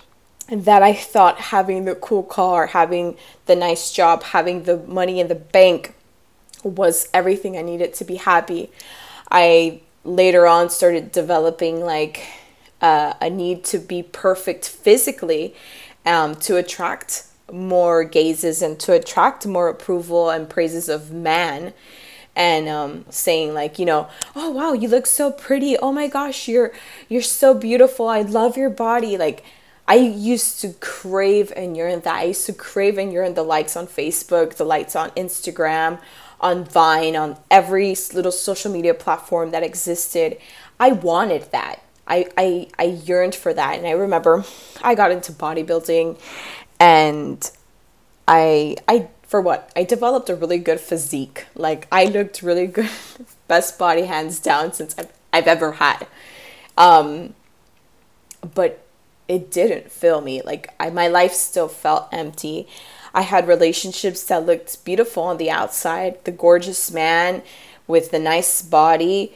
that 0.49 0.81
I 0.81 0.93
thought 0.93 1.37
having 1.37 1.83
the 1.83 1.95
cool 1.95 2.23
car, 2.23 2.67
having 2.67 3.17
the 3.45 3.57
nice 3.57 3.91
job, 3.91 4.23
having 4.23 4.63
the 4.63 4.77
money 4.77 5.19
in 5.19 5.27
the 5.27 5.35
bank 5.35 5.95
was 6.63 7.09
everything 7.13 7.57
I 7.57 7.61
needed 7.61 7.93
to 7.95 8.05
be 8.05 8.15
happy. 8.15 8.71
I 9.29 9.81
later 10.05 10.47
on 10.47 10.69
started 10.69 11.11
developing 11.11 11.81
like 11.81 12.25
uh, 12.81 13.15
a 13.19 13.29
need 13.29 13.65
to 13.65 13.79
be 13.79 14.01
perfect 14.01 14.69
physically 14.69 15.53
um, 16.05 16.35
to 16.35 16.55
attract 16.55 17.25
more 17.51 18.05
gazes 18.05 18.61
and 18.61 18.79
to 18.79 18.93
attract 18.93 19.45
more 19.45 19.67
approval 19.67 20.29
and 20.29 20.49
praises 20.49 20.87
of 20.87 21.11
man 21.11 21.73
and 22.39 22.67
um, 22.67 23.05
saying 23.11 23.53
like 23.53 23.77
you 23.77 23.85
know 23.85 24.09
oh 24.35 24.49
wow 24.49 24.73
you 24.73 24.87
look 24.87 25.05
so 25.05 25.31
pretty. 25.31 25.77
Oh 25.77 25.91
my 25.91 26.07
gosh 26.07 26.47
you're 26.47 26.71
you're 27.07 27.21
so 27.21 27.53
beautiful. 27.53 28.07
I 28.07 28.21
love 28.21 28.57
your 28.57 28.71
body. 28.71 29.17
Like 29.17 29.43
i 29.87 29.95
used 29.95 30.61
to 30.61 30.71
crave 30.81 31.51
and 31.55 31.75
yearn 31.75 31.99
that 32.01 32.13
i 32.13 32.23
used 32.25 32.45
to 32.45 32.53
crave 32.53 32.99
and 32.99 33.11
yearn 33.11 33.33
the 33.33 33.41
likes 33.41 33.75
on 33.75 33.87
facebook 33.87 34.53
the 34.57 34.63
likes 34.63 34.95
on 34.95 35.09
instagram 35.11 35.97
on 36.41 36.63
vine 36.63 37.15
on 37.15 37.37
every 37.51 37.95
little 38.13 38.31
social 38.31 38.71
media 38.71 38.93
platform 38.93 39.51
that 39.51 39.63
existed. 39.63 40.37
I 40.79 40.91
wanted 40.91 41.51
that. 41.51 41.81
I, 42.07 42.29
I 42.37 42.67
I 42.79 42.83
yearned 42.83 43.35
for 43.35 43.53
that. 43.53 43.77
And 43.77 43.85
I 43.85 43.91
remember 43.91 44.43
I 44.81 44.95
got 44.95 45.11
into 45.11 45.31
bodybuilding 45.31 46.19
and 46.79 47.51
I 48.27 48.77
I 48.87 49.09
for 49.29 49.39
what? 49.39 49.71
I 49.75 49.83
developed 49.83 50.29
a 50.29 50.35
really 50.35 50.57
good 50.57 50.81
physique. 50.81 51.45
Like 51.55 51.87
I 51.91 52.05
looked 52.05 52.41
really 52.41 52.67
good. 52.67 52.89
Best 53.47 53.79
body 53.79 54.03
hands 54.03 54.39
down 54.39 54.73
since 54.73 54.93
I've 54.97 55.11
I've 55.31 55.47
ever 55.47 55.73
had. 55.73 56.05
Um 56.77 57.35
but 58.53 58.85
it 59.27 59.51
didn't 59.51 59.91
fill 59.91 60.19
me. 60.19 60.41
Like 60.41 60.73
I 60.79 60.89
my 60.89 61.07
life 61.07 61.33
still 61.33 61.69
felt 61.69 62.09
empty. 62.11 62.67
I 63.13 63.21
had 63.21 63.47
relationships 63.47 64.23
that 64.25 64.45
looked 64.45 64.83
beautiful 64.83 65.23
on 65.23 65.37
the 65.37 65.49
outside, 65.49 66.23
the 66.25 66.31
gorgeous 66.31 66.91
man 66.91 67.41
with 67.87 68.11
the 68.11 68.19
nice 68.19 68.61
body 68.61 69.33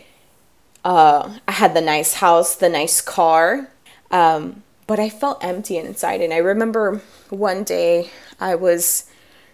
uh, 0.83 1.37
I 1.47 1.51
had 1.51 1.73
the 1.73 1.81
nice 1.81 2.15
house, 2.15 2.55
the 2.55 2.69
nice 2.69 2.99
car, 2.99 3.69
um, 4.11 4.63
but 4.85 4.99
I 4.99 5.09
felt 5.09 5.43
empty 5.43 5.77
inside. 5.77 6.21
And 6.21 6.33
I 6.33 6.37
remember 6.37 7.01
one 7.29 7.63
day 7.63 8.09
I 8.39 8.55
was 8.55 9.05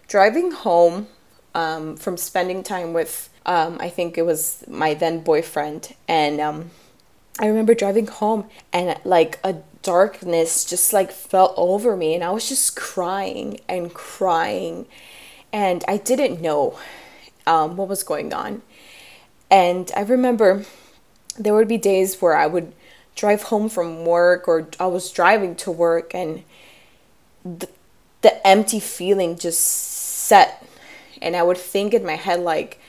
driving 0.09 0.51
home 0.51 1.07
um, 1.55 1.95
from 1.95 2.17
spending 2.17 2.63
time 2.63 2.91
with, 2.91 3.29
um, 3.45 3.77
I 3.79 3.89
think 3.89 4.17
it 4.17 4.23
was 4.23 4.65
my 4.67 4.93
then 4.93 5.21
boyfriend, 5.21 5.95
and 6.07 6.41
um, 6.41 6.71
I 7.39 7.47
remember 7.47 7.73
driving 7.73 8.07
home 8.07 8.49
and 8.73 8.99
like 9.05 9.39
a 9.43 9.55
darkness 9.81 10.65
just 10.65 10.91
like 10.91 11.11
fell 11.11 11.53
over 11.55 11.95
me, 11.95 12.13
and 12.15 12.23
I 12.23 12.31
was 12.31 12.49
just 12.49 12.75
crying 12.75 13.61
and 13.69 13.93
crying, 13.93 14.87
and 15.53 15.85
I 15.87 15.97
didn't 15.97 16.41
know 16.41 16.77
um, 17.47 17.77
what 17.77 17.87
was 17.87 18.03
going 18.03 18.33
on. 18.33 18.61
And 19.49 19.91
I 19.95 20.01
remember 20.01 20.65
there 21.37 21.53
would 21.53 21.67
be 21.67 21.77
days 21.77 22.21
where 22.21 22.35
I 22.35 22.45
would 22.45 22.73
drive 23.15 23.43
home 23.43 23.69
from 23.69 24.05
work 24.05 24.47
or 24.47 24.67
I 24.79 24.87
was 24.87 25.11
driving 25.11 25.55
to 25.57 25.71
work 25.71 26.13
and 26.13 26.43
the, 27.43 27.67
the 28.21 28.47
empty 28.47 28.79
feeling 28.79 29.37
just 29.37 29.98
set 30.29 30.65
and 31.21 31.35
I 31.35 31.43
would 31.43 31.57
think 31.57 31.93
in 31.93 32.05
my 32.05 32.15
head 32.15 32.39
like 32.39 32.79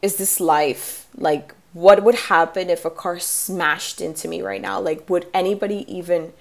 is 0.00 0.16
this 0.16 0.40
life? 0.40 1.08
Like 1.16 1.54
what 1.72 2.02
would 2.04 2.14
happen 2.14 2.70
if 2.70 2.84
a 2.84 2.90
car 2.90 3.18
smashed 3.18 4.00
into 4.00 4.28
me 4.28 4.42
right 4.42 4.62
now? 4.62 4.80
Like 4.80 5.08
would 5.10 5.26
anybody 5.34 5.84
even 5.88 6.32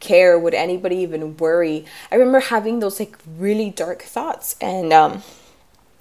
care? 0.00 0.38
Would 0.38 0.54
anybody 0.54 0.96
even 0.96 1.36
worry? 1.36 1.84
I 2.12 2.16
remember 2.16 2.40
having 2.40 2.80
those 2.80 3.00
like 3.00 3.16
really 3.38 3.70
dark 3.70 4.02
thoughts 4.02 4.56
and 4.60 4.92
um 4.92 5.22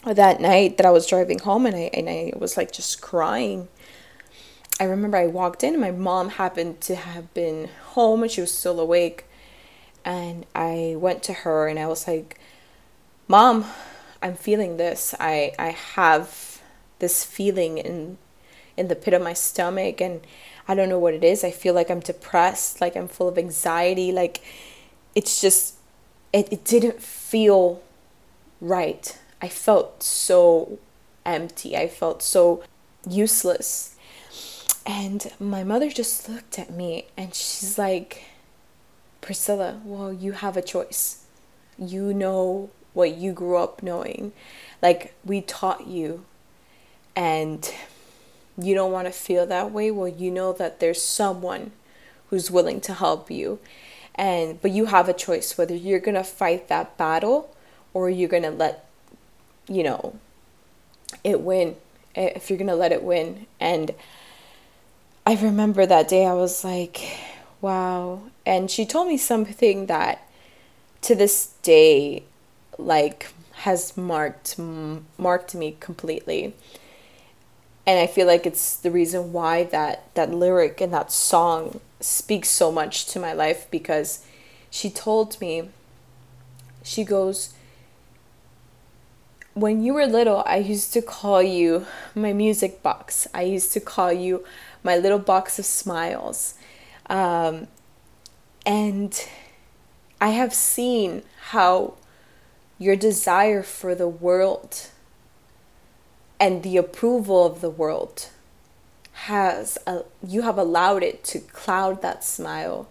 that 0.05 0.39
night 0.39 0.77
that 0.77 0.85
i 0.85 0.91
was 0.91 1.07
driving 1.07 1.39
home 1.39 1.65
and 1.65 1.75
i 1.75 1.89
and 1.91 2.07
i 2.07 2.31
was 2.37 2.57
like 2.57 2.71
just 2.71 3.01
crying. 3.01 3.67
I 4.79 4.83
remember 4.83 5.17
I 5.17 5.27
walked 5.27 5.63
in 5.63 5.73
and 5.73 5.81
my 5.81 5.91
mom 5.91 6.29
happened 6.29 6.81
to 6.81 6.95
have 6.95 7.33
been 7.33 7.69
home 7.95 8.23
and 8.23 8.31
she 8.31 8.41
was 8.41 8.51
still 8.51 8.79
awake. 8.79 9.25
And 10.03 10.45
I 10.53 10.95
went 10.97 11.23
to 11.23 11.33
her 11.33 11.67
and 11.67 11.79
I 11.79 11.87
was 11.87 12.07
like, 12.07 12.37
Mom, 13.27 13.65
I'm 14.21 14.35
feeling 14.35 14.77
this. 14.77 15.13
I, 15.19 15.53
I 15.59 15.69
have 15.69 16.61
this 16.99 17.23
feeling 17.23 17.77
in 17.77 18.17
in 18.77 18.89
the 18.89 18.95
pit 18.95 19.13
of 19.13 19.21
my 19.21 19.31
stomach 19.31 20.01
and 20.01 20.19
I 20.67 20.75
don't 20.75 20.89
know 20.89 20.99
what 20.99 21.13
it 21.13 21.23
is. 21.23 21.45
I 21.45 21.51
feel 21.51 21.73
like 21.73 21.89
I'm 21.89 22.01
depressed, 22.01 22.81
like 22.81 22.97
I'm 22.97 23.07
full 23.07 23.29
of 23.29 23.37
anxiety, 23.37 24.11
like 24.11 24.41
it's 25.13 25.39
just 25.39 25.75
it, 26.33 26.51
it 26.51 26.65
didn't 26.65 27.01
feel 27.01 27.81
right. 28.59 29.17
I 29.41 29.47
felt 29.47 30.03
so 30.03 30.79
empty. 31.25 31.77
I 31.77 31.87
felt 31.87 32.21
so 32.21 32.63
useless 33.07 33.95
and 34.85 35.31
my 35.39 35.63
mother 35.63 35.89
just 35.89 36.29
looked 36.29 36.59
at 36.59 36.71
me 36.71 37.07
and 37.17 37.33
she's 37.33 37.77
like, 37.77 38.25
Priscilla, 39.21 39.81
well, 39.83 40.13
you 40.13 40.33
have 40.33 40.55
a 40.55 40.61
choice. 40.61 41.25
You 41.77 42.13
know 42.13 42.69
what 42.95 43.15
you 43.15 43.31
grew 43.31 43.57
up 43.57 43.83
knowing. 43.83 44.31
Like, 44.81 45.13
we 45.23 45.41
taught 45.41 45.85
you, 45.85 46.25
and 47.15 47.71
you 48.57 48.73
don't 48.73 48.91
want 48.91 49.07
to 49.07 49.11
feel 49.11 49.45
that 49.45 49.71
way. 49.71 49.91
Well, 49.91 50.07
you 50.07 50.31
know 50.31 50.53
that 50.53 50.79
there's 50.79 51.01
someone 51.01 51.71
who's 52.29 52.49
willing 52.49 52.81
to 52.81 52.93
help 52.93 53.29
you. 53.29 53.59
And 54.15 54.61
but 54.61 54.71
you 54.71 54.85
have 54.85 55.09
a 55.09 55.13
choice 55.13 55.57
whether 55.57 55.75
you're 55.75 55.99
going 55.99 56.15
to 56.15 56.23
fight 56.23 56.69
that 56.69 56.97
battle 56.97 57.53
or 57.93 58.09
you're 58.09 58.29
going 58.29 58.43
to 58.43 58.49
let 58.49 58.85
you 59.67 59.83
know 59.83 60.17
it 61.23 61.41
win 61.41 61.75
if 62.15 62.49
you're 62.49 62.57
going 62.57 62.67
to 62.67 62.75
let 62.75 62.93
it 62.93 63.03
win. 63.03 63.45
And 63.59 63.91
I 65.25 65.35
remember 65.35 65.85
that 65.85 66.07
day 66.07 66.25
I 66.25 66.33
was 66.33 66.63
like, 66.63 67.17
wow. 67.59 68.21
And 68.45 68.71
she 68.71 68.85
told 68.85 69.07
me 69.07 69.17
something 69.17 69.87
that 69.87 70.29
to 71.01 71.13
this 71.13 71.47
day 71.61 72.23
like 72.77 73.31
has 73.53 73.95
marked 73.95 74.57
marked 75.17 75.55
me 75.55 75.77
completely. 75.79 76.53
And 77.87 77.99
I 77.99 78.07
feel 78.07 78.25
like 78.25 78.45
it's 78.45 78.75
the 78.75 78.91
reason 78.91 79.31
why 79.31 79.63
that 79.65 80.13
that 80.15 80.31
lyric 80.31 80.81
and 80.81 80.93
that 80.93 81.11
song 81.11 81.79
speaks 81.99 82.49
so 82.49 82.71
much 82.71 83.05
to 83.07 83.19
my 83.19 83.33
life 83.33 83.67
because 83.71 84.25
she 84.69 84.89
told 84.89 85.39
me 85.39 85.69
she 86.83 87.03
goes 87.03 87.53
when 89.55 89.81
you 89.81 89.93
were 89.93 90.05
little, 90.05 90.43
I 90.45 90.57
used 90.57 90.91
to 90.93 91.01
call 91.01 91.41
you 91.41 91.87
my 92.13 92.33
music 92.33 92.83
box. 92.83 93.25
I 93.33 93.43
used 93.43 93.71
to 93.71 93.79
call 93.79 94.11
you 94.11 94.43
my 94.83 94.97
little 94.97 95.17
box 95.17 95.57
of 95.57 95.65
smiles. 95.65 96.55
Um, 97.09 97.67
and 98.65 99.17
I 100.19 100.29
have 100.29 100.53
seen 100.53 101.23
how 101.51 101.93
your 102.77 102.95
desire 102.95 103.63
for 103.63 103.95
the 103.95 104.07
world 104.07 104.89
and 106.39 106.63
the 106.63 106.77
approval 106.77 107.45
of 107.45 107.61
the 107.61 107.69
world 107.69 108.29
has 109.13 109.77
a, 109.87 110.01
you 110.25 110.41
have 110.41 110.57
allowed 110.57 111.01
it 111.01 111.23
to 111.23 111.39
cloud 111.39 112.01
that 112.01 112.23
smile 112.23 112.87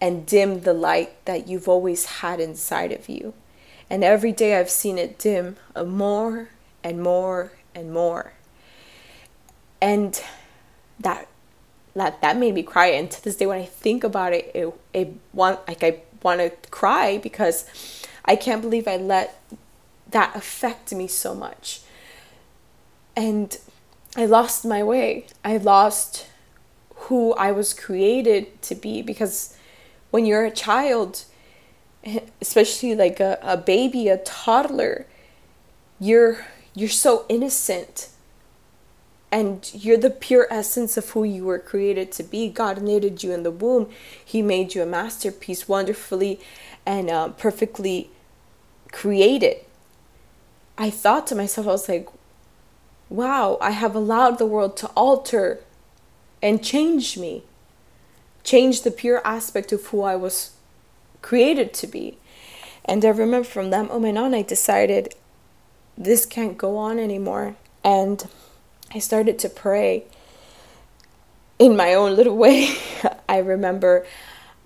and 0.00 0.24
dim 0.26 0.62
the 0.62 0.72
light 0.72 1.22
that 1.26 1.46
you've 1.46 1.68
always 1.68 2.06
had 2.06 2.40
inside 2.40 2.92
of 2.92 3.08
you. 3.08 3.34
And 3.90 4.02
every 4.02 4.32
day 4.32 4.58
i've 4.58 4.70
seen 4.70 4.96
it 4.96 5.18
dim 5.18 5.56
more 5.84 6.48
and 6.82 7.02
more 7.02 7.52
and 7.74 7.92
more. 7.92 8.32
And 9.82 10.22
that 10.98 11.28
that 11.94 12.22
that 12.22 12.38
made 12.38 12.54
me 12.54 12.62
cry. 12.62 12.86
And 12.86 13.10
to 13.10 13.22
this 13.22 13.36
day 13.36 13.46
when 13.46 13.58
i 13.58 13.66
think 13.66 14.02
about 14.02 14.32
it 14.32 14.50
it, 14.54 14.72
it 14.94 15.12
want 15.34 15.60
like 15.68 15.84
i 15.84 16.00
want 16.22 16.40
to 16.40 16.50
cry 16.70 17.18
because 17.18 17.66
i 18.24 18.36
can't 18.36 18.62
believe 18.62 18.86
i 18.86 18.96
let 18.96 19.40
that 20.10 20.34
affect 20.34 20.92
me 20.92 21.06
so 21.06 21.34
much. 21.34 21.80
And 23.16 23.56
i 24.16 24.26
lost 24.26 24.64
my 24.64 24.82
way. 24.82 25.26
I 25.44 25.56
lost 25.56 26.26
who 27.06 27.32
i 27.34 27.50
was 27.50 27.72
created 27.72 28.60
to 28.62 28.74
be 28.74 29.02
because 29.02 29.56
when 30.10 30.26
you're 30.26 30.44
a 30.44 30.50
child 30.50 31.24
especially 32.40 32.94
like 32.94 33.20
a, 33.20 33.38
a 33.42 33.56
baby 33.56 34.08
a 34.08 34.18
toddler 34.18 35.06
you're 35.98 36.46
you're 36.74 36.88
so 36.90 37.24
innocent 37.28 38.09
and 39.32 39.70
you're 39.72 39.96
the 39.96 40.10
pure 40.10 40.48
essence 40.50 40.96
of 40.96 41.10
who 41.10 41.24
you 41.24 41.44
were 41.44 41.58
created 41.58 42.10
to 42.12 42.22
be. 42.22 42.48
God 42.48 42.82
knitted 42.82 43.22
you 43.22 43.32
in 43.32 43.42
the 43.42 43.50
womb. 43.50 43.88
He 44.24 44.42
made 44.42 44.74
you 44.74 44.82
a 44.82 44.86
masterpiece, 44.86 45.68
wonderfully 45.68 46.40
and 46.84 47.10
uh, 47.10 47.28
perfectly 47.30 48.10
created. 48.90 49.58
I 50.76 50.90
thought 50.90 51.26
to 51.28 51.34
myself, 51.34 51.66
I 51.66 51.70
was 51.70 51.88
like, 51.88 52.08
wow, 53.08 53.58
I 53.60 53.70
have 53.70 53.94
allowed 53.94 54.38
the 54.38 54.46
world 54.46 54.76
to 54.78 54.88
alter 54.96 55.60
and 56.42 56.64
change 56.64 57.18
me, 57.18 57.44
change 58.42 58.82
the 58.82 58.90
pure 58.90 59.20
aspect 59.24 59.72
of 59.72 59.86
who 59.86 60.02
I 60.02 60.16
was 60.16 60.52
created 61.22 61.74
to 61.74 61.86
be. 61.86 62.18
And 62.84 63.04
I 63.04 63.10
remember 63.10 63.46
from 63.46 63.70
that 63.70 63.88
moment 63.88 64.18
on, 64.18 64.34
I 64.34 64.42
decided 64.42 65.14
this 65.98 66.24
can't 66.24 66.56
go 66.56 66.78
on 66.78 66.98
anymore. 66.98 67.56
And 67.84 68.26
I 68.92 68.98
started 68.98 69.38
to 69.40 69.48
pray 69.48 70.04
in 71.58 71.76
my 71.76 71.94
own 71.94 72.16
little 72.16 72.36
way. 72.36 72.70
I 73.28 73.38
remember 73.38 74.06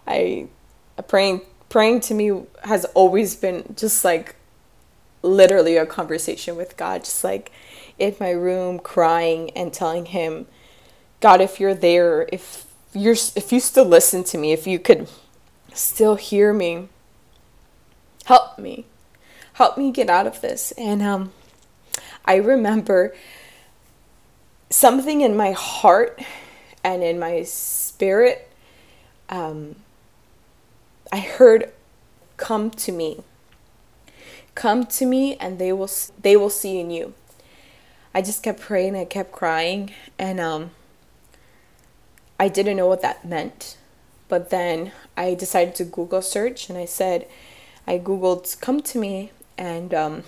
I 0.06 0.48
praying 1.08 1.42
praying 1.68 2.00
to 2.00 2.14
me 2.14 2.42
has 2.62 2.84
always 2.94 3.36
been 3.36 3.74
just 3.76 4.04
like 4.04 4.36
literally 5.22 5.76
a 5.76 5.84
conversation 5.86 6.56
with 6.56 6.76
God, 6.76 7.04
just 7.04 7.24
like 7.24 7.50
in 7.98 8.14
my 8.20 8.30
room 8.30 8.78
crying 8.78 9.50
and 9.50 9.72
telling 9.72 10.06
him, 10.06 10.46
God, 11.20 11.40
if 11.40 11.58
you're 11.58 11.74
there, 11.74 12.28
if 12.32 12.66
you're 12.94 13.16
if 13.36 13.52
you 13.52 13.60
still 13.60 13.86
listen 13.86 14.24
to 14.24 14.38
me, 14.38 14.52
if 14.52 14.66
you 14.66 14.78
could 14.78 15.08
still 15.72 16.14
hear 16.14 16.52
me, 16.52 16.88
help 18.24 18.58
me. 18.58 18.86
Help 19.54 19.78
me 19.78 19.92
get 19.92 20.08
out 20.08 20.26
of 20.26 20.40
this. 20.40 20.72
And 20.72 21.02
um 21.02 21.32
I 22.24 22.36
remember 22.36 23.14
something 24.74 25.20
in 25.20 25.36
my 25.36 25.52
heart 25.52 26.20
and 26.82 27.02
in 27.02 27.18
my 27.18 27.44
spirit, 27.44 28.50
um, 29.28 29.76
I 31.12 31.20
heard, 31.20 31.72
"Come 32.36 32.70
to 32.70 32.90
me. 32.90 33.22
Come 34.54 34.84
to 34.86 35.06
me, 35.06 35.36
and 35.36 35.58
they 35.58 35.72
will 35.72 35.90
they 36.20 36.36
will 36.36 36.50
see 36.50 36.80
in 36.80 36.90
you." 36.90 37.14
I 38.12 38.20
just 38.20 38.42
kept 38.42 38.60
praying. 38.60 38.96
I 38.96 39.04
kept 39.04 39.32
crying, 39.32 39.92
and 40.18 40.40
um, 40.40 40.70
I 42.38 42.48
didn't 42.48 42.76
know 42.76 42.88
what 42.88 43.02
that 43.02 43.24
meant. 43.24 43.76
But 44.28 44.50
then 44.50 44.92
I 45.16 45.34
decided 45.34 45.74
to 45.76 45.84
Google 45.84 46.22
search, 46.22 46.68
and 46.68 46.76
I 46.76 46.86
said, 46.86 47.28
I 47.86 47.98
googled 47.98 48.60
"Come 48.60 48.82
to 48.82 48.98
me," 48.98 49.30
and 49.56 49.94
um, 49.94 50.24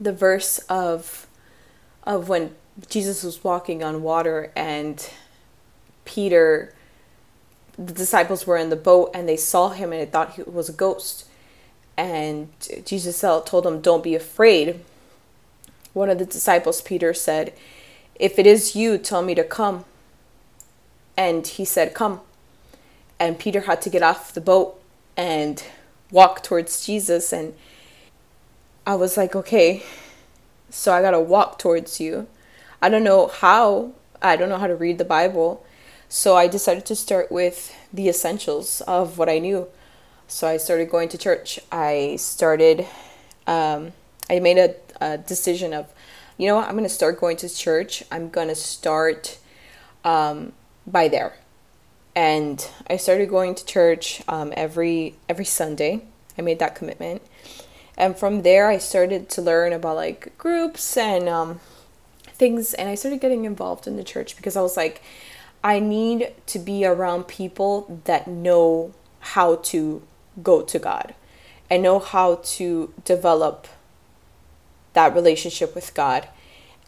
the 0.00 0.12
verse 0.12 0.58
of 0.70 1.26
of 2.04 2.28
when 2.28 2.56
Jesus 2.88 3.22
was 3.22 3.44
walking 3.44 3.82
on 3.82 4.02
water 4.02 4.50
and 4.56 5.08
Peter 6.04 6.74
the 7.78 7.92
disciples 7.92 8.46
were 8.46 8.56
in 8.56 8.70
the 8.70 8.76
boat 8.76 9.10
and 9.14 9.28
they 9.28 9.36
saw 9.36 9.70
him 9.70 9.92
and 9.92 10.00
they 10.00 10.06
thought 10.06 10.34
he 10.34 10.42
was 10.42 10.68
a 10.68 10.72
ghost. 10.72 11.26
And 11.96 12.48
Jesus 12.84 13.20
told 13.20 13.64
them, 13.64 13.80
Don't 13.80 14.04
be 14.04 14.14
afraid. 14.14 14.80
One 15.92 16.08
of 16.08 16.18
the 16.18 16.24
disciples, 16.24 16.80
Peter, 16.80 17.12
said, 17.12 17.52
If 18.16 18.38
it 18.38 18.46
is 18.46 18.74
you, 18.74 18.98
tell 18.98 19.22
me 19.22 19.34
to 19.34 19.44
come. 19.44 19.84
And 21.16 21.46
he 21.46 21.64
said, 21.64 21.94
Come. 21.94 22.20
And 23.18 23.38
Peter 23.38 23.62
had 23.62 23.82
to 23.82 23.90
get 23.90 24.02
off 24.02 24.32
the 24.32 24.40
boat 24.40 24.80
and 25.16 25.62
walk 26.10 26.42
towards 26.42 26.84
Jesus. 26.84 27.32
And 27.32 27.54
I 28.86 28.94
was 28.94 29.16
like, 29.16 29.36
Okay, 29.36 29.82
so 30.70 30.92
I 30.92 31.02
got 31.02 31.10
to 31.12 31.20
walk 31.20 31.58
towards 31.58 32.00
you. 32.00 32.26
I 32.82 32.88
don't 32.88 33.04
know 33.04 33.28
how, 33.28 33.92
I 34.20 34.34
don't 34.34 34.48
know 34.48 34.58
how 34.58 34.66
to 34.66 34.74
read 34.74 34.98
the 34.98 35.04
Bible. 35.04 35.64
So 36.08 36.36
I 36.36 36.48
decided 36.48 36.84
to 36.86 36.96
start 36.96 37.30
with 37.30 37.72
the 37.92 38.08
essentials 38.08 38.80
of 38.82 39.18
what 39.18 39.28
I 39.28 39.38
knew. 39.38 39.68
So 40.26 40.48
I 40.48 40.56
started 40.56 40.90
going 40.90 41.08
to 41.10 41.16
church. 41.16 41.60
I 41.70 42.16
started, 42.18 42.84
um, 43.46 43.92
I 44.28 44.40
made 44.40 44.58
a, 44.58 44.74
a 45.00 45.18
decision 45.18 45.72
of, 45.72 45.92
you 46.36 46.48
know 46.48 46.56
what, 46.56 46.66
I'm 46.66 46.72
going 46.72 46.82
to 46.82 46.90
start 46.90 47.20
going 47.20 47.36
to 47.38 47.48
church. 47.48 48.02
I'm 48.10 48.30
going 48.30 48.48
to 48.48 48.56
start 48.56 49.38
um, 50.04 50.52
by 50.84 51.06
there. 51.06 51.36
And 52.16 52.68
I 52.90 52.96
started 52.96 53.28
going 53.28 53.54
to 53.54 53.64
church 53.64 54.22
um, 54.26 54.52
every 54.56 55.14
every 55.28 55.44
Sunday. 55.44 56.02
I 56.36 56.42
made 56.42 56.58
that 56.58 56.74
commitment. 56.74 57.22
And 57.96 58.18
from 58.18 58.42
there, 58.42 58.68
I 58.68 58.78
started 58.78 59.30
to 59.30 59.40
learn 59.40 59.72
about 59.72 59.96
like 59.96 60.36
groups 60.36 60.96
and 60.96 61.28
um, 61.28 61.60
things 62.42 62.74
and 62.74 62.88
I 62.88 62.96
started 62.96 63.20
getting 63.20 63.44
involved 63.44 63.86
in 63.86 63.94
the 63.96 64.02
church 64.02 64.34
because 64.34 64.56
I 64.56 64.62
was 64.62 64.76
like, 64.76 65.00
I 65.62 65.78
need 65.78 66.32
to 66.46 66.58
be 66.58 66.84
around 66.84 67.28
people 67.28 68.00
that 68.06 68.26
know 68.26 68.92
how 69.20 69.56
to 69.70 70.02
go 70.42 70.60
to 70.62 70.78
God 70.80 71.14
and 71.70 71.84
know 71.84 72.00
how 72.00 72.40
to 72.56 72.92
develop 73.04 73.68
that 74.94 75.14
relationship 75.14 75.72
with 75.72 75.94
God. 75.94 76.26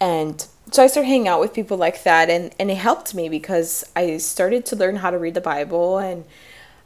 And 0.00 0.44
so 0.72 0.82
I 0.82 0.88
started 0.88 1.06
hanging 1.06 1.28
out 1.28 1.38
with 1.38 1.54
people 1.54 1.76
like 1.76 2.02
that 2.02 2.28
and, 2.28 2.52
and 2.58 2.68
it 2.68 2.78
helped 2.78 3.14
me 3.14 3.28
because 3.28 3.84
I 3.94 4.16
started 4.16 4.66
to 4.66 4.76
learn 4.76 4.96
how 4.96 5.10
to 5.10 5.18
read 5.18 5.34
the 5.34 5.40
Bible 5.40 5.98
and 5.98 6.24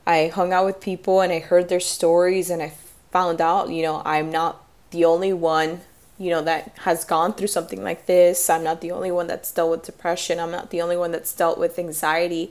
I 0.06 0.26
hung 0.26 0.52
out 0.52 0.66
with 0.66 0.78
people 0.78 1.22
and 1.22 1.32
I 1.32 1.38
heard 1.38 1.70
their 1.70 1.80
stories 1.80 2.50
and 2.50 2.60
I 2.62 2.74
found 3.12 3.40
out, 3.40 3.70
you 3.70 3.80
know, 3.80 4.02
I'm 4.04 4.30
not 4.30 4.62
the 4.90 5.06
only 5.06 5.32
one 5.32 5.80
you 6.18 6.30
know 6.30 6.42
that 6.42 6.76
has 6.78 7.04
gone 7.04 7.32
through 7.32 7.46
something 7.46 7.82
like 7.82 8.06
this. 8.06 8.50
I'm 8.50 8.64
not 8.64 8.80
the 8.80 8.90
only 8.90 9.10
one 9.10 9.26
that's 9.26 9.52
dealt 9.52 9.70
with 9.70 9.82
depression. 9.84 10.40
I'm 10.40 10.50
not 10.50 10.70
the 10.70 10.82
only 10.82 10.96
one 10.96 11.12
that's 11.12 11.32
dealt 11.32 11.58
with 11.58 11.78
anxiety. 11.78 12.50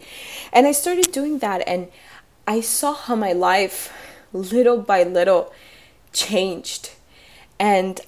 And 0.54 0.66
i 0.66 0.72
started 0.72 1.12
doing 1.12 1.40
that 1.40 1.68
and 1.68 1.90
I 2.48 2.62
saw 2.62 2.94
how 2.94 3.16
my 3.16 3.34
life, 3.34 3.94
little 4.32 4.78
by 4.80 5.04
little, 5.04 5.54
changed. 6.14 6.92
And 7.60 8.00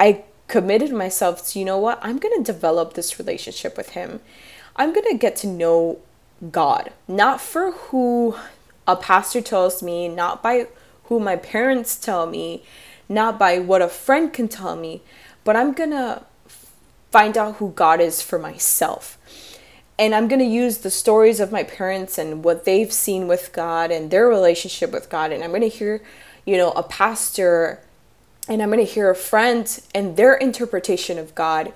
I 0.00 0.24
committed 0.48 0.92
myself 0.92 1.46
to, 1.48 1.58
you 1.60 1.64
know 1.64 1.78
what, 1.78 2.00
I'm 2.02 2.18
going 2.18 2.36
to 2.42 2.52
develop 2.52 2.94
this 2.94 3.18
relationship 3.20 3.76
with 3.76 3.90
Him. 3.90 4.20
I'm 4.74 4.92
going 4.92 5.06
to 5.10 5.16
get 5.16 5.36
to 5.36 5.46
know 5.46 6.00
God, 6.50 6.92
not 7.06 7.40
for 7.40 7.70
who 7.72 8.36
a 8.86 8.96
pastor 8.96 9.40
tells 9.40 9.82
me, 9.82 10.08
not 10.08 10.42
by 10.42 10.66
who 11.04 11.20
my 11.20 11.36
parents 11.36 11.96
tell 11.96 12.26
me, 12.26 12.64
not 13.08 13.38
by 13.38 13.58
what 13.58 13.82
a 13.82 13.88
friend 13.88 14.32
can 14.32 14.48
tell 14.48 14.76
me, 14.76 15.02
but 15.44 15.56
I'm 15.56 15.74
to 15.90 16.22
find 17.10 17.38
out 17.38 17.56
who 17.56 17.70
God 17.70 18.00
is 18.00 18.20
for 18.20 18.38
myself 18.38 19.18
and 19.98 20.14
I'm 20.14 20.28
to 20.38 20.46
use 20.46 20.78
the 20.78 20.90
stories 20.90 21.40
of 21.40 21.50
my 21.50 21.64
parents 21.64 22.18
and 22.18 22.44
what 22.44 22.64
they've 22.64 22.92
seen 22.92 23.26
with 23.26 23.52
God 23.52 23.90
and 23.90 24.10
their 24.10 24.28
relationship 24.28 24.92
with 24.92 25.10
God. 25.10 25.32
And 25.32 25.42
I'm 25.42 25.50
to 25.62 25.68
hear, 25.68 26.00
you 26.46 26.56
know, 26.56 26.70
a 26.72 26.84
pastor 26.84 27.80
and 28.48 28.62
I'm 28.62 28.70
to 28.70 28.84
hear 28.84 29.10
a 29.10 29.16
friend 29.16 29.80
and 29.94 30.16
their 30.16 30.34
interpretation 30.34 31.18
of 31.18 31.34
God 31.34 31.72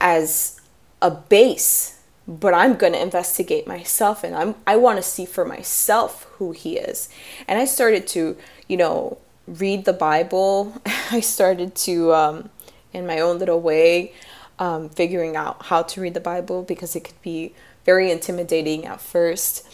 as 0.00 0.60
a 1.00 1.10
base. 1.10 2.00
But 2.26 2.52
I'm 2.52 2.76
going 2.76 2.92
to 2.92 3.00
investigate 3.00 3.66
myself 3.66 4.22
and 4.22 4.36
I'm, 4.36 4.54
I 4.66 4.76
want 4.76 4.98
to 4.98 5.02
see 5.02 5.24
for 5.24 5.46
myself 5.46 6.24
who 6.34 6.52
He 6.52 6.76
is. 6.76 7.08
And 7.48 7.58
I 7.58 7.64
started 7.64 8.06
to, 8.08 8.36
you 8.68 8.76
know, 8.76 9.16
read 9.48 9.84
the 9.84 9.92
Bible. 9.92 10.80
I 11.10 11.20
started 11.20 11.74
to, 11.76 12.12
um, 12.14 12.50
in 12.92 13.06
my 13.06 13.20
own 13.20 13.38
little 13.38 13.60
way, 13.60 14.12
um, 14.58 14.88
figuring 14.88 15.36
out 15.36 15.66
how 15.66 15.82
to 15.82 16.00
read 16.00 16.14
the 16.14 16.20
Bible 16.20 16.62
because 16.62 16.94
it 16.96 17.04
could 17.04 17.20
be 17.22 17.54
very 17.84 18.10
intimidating 18.10 18.84
at 18.84 19.00
first. 19.00 19.66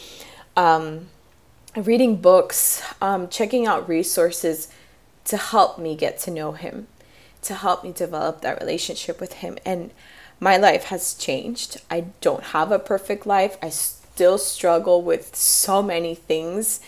Um, 0.55 1.07
reading 1.75 2.17
books, 2.17 2.81
um, 3.01 3.27
checking 3.27 3.67
out 3.67 3.87
resources 3.89 4.69
to 5.25 5.37
help 5.37 5.77
me 5.77 5.95
get 5.95 6.19
to 6.19 6.31
know 6.31 6.53
Him, 6.53 6.87
to 7.41 7.55
help 7.55 7.83
me 7.83 7.91
develop 7.91 8.41
that 8.41 8.59
relationship 8.61 9.19
with 9.19 9.33
Him. 9.33 9.57
And 9.65 9.91
my 10.39 10.57
life 10.57 10.85
has 10.85 11.13
changed. 11.13 11.81
I 11.89 12.05
don't 12.21 12.43
have 12.45 12.71
a 12.71 12.79
perfect 12.79 13.25
life. 13.25 13.57
I 13.61 13.69
still 13.69 14.37
struggle 14.37 15.01
with 15.01 15.35
so 15.35 15.81
many 15.81 16.15
things, 16.15 16.79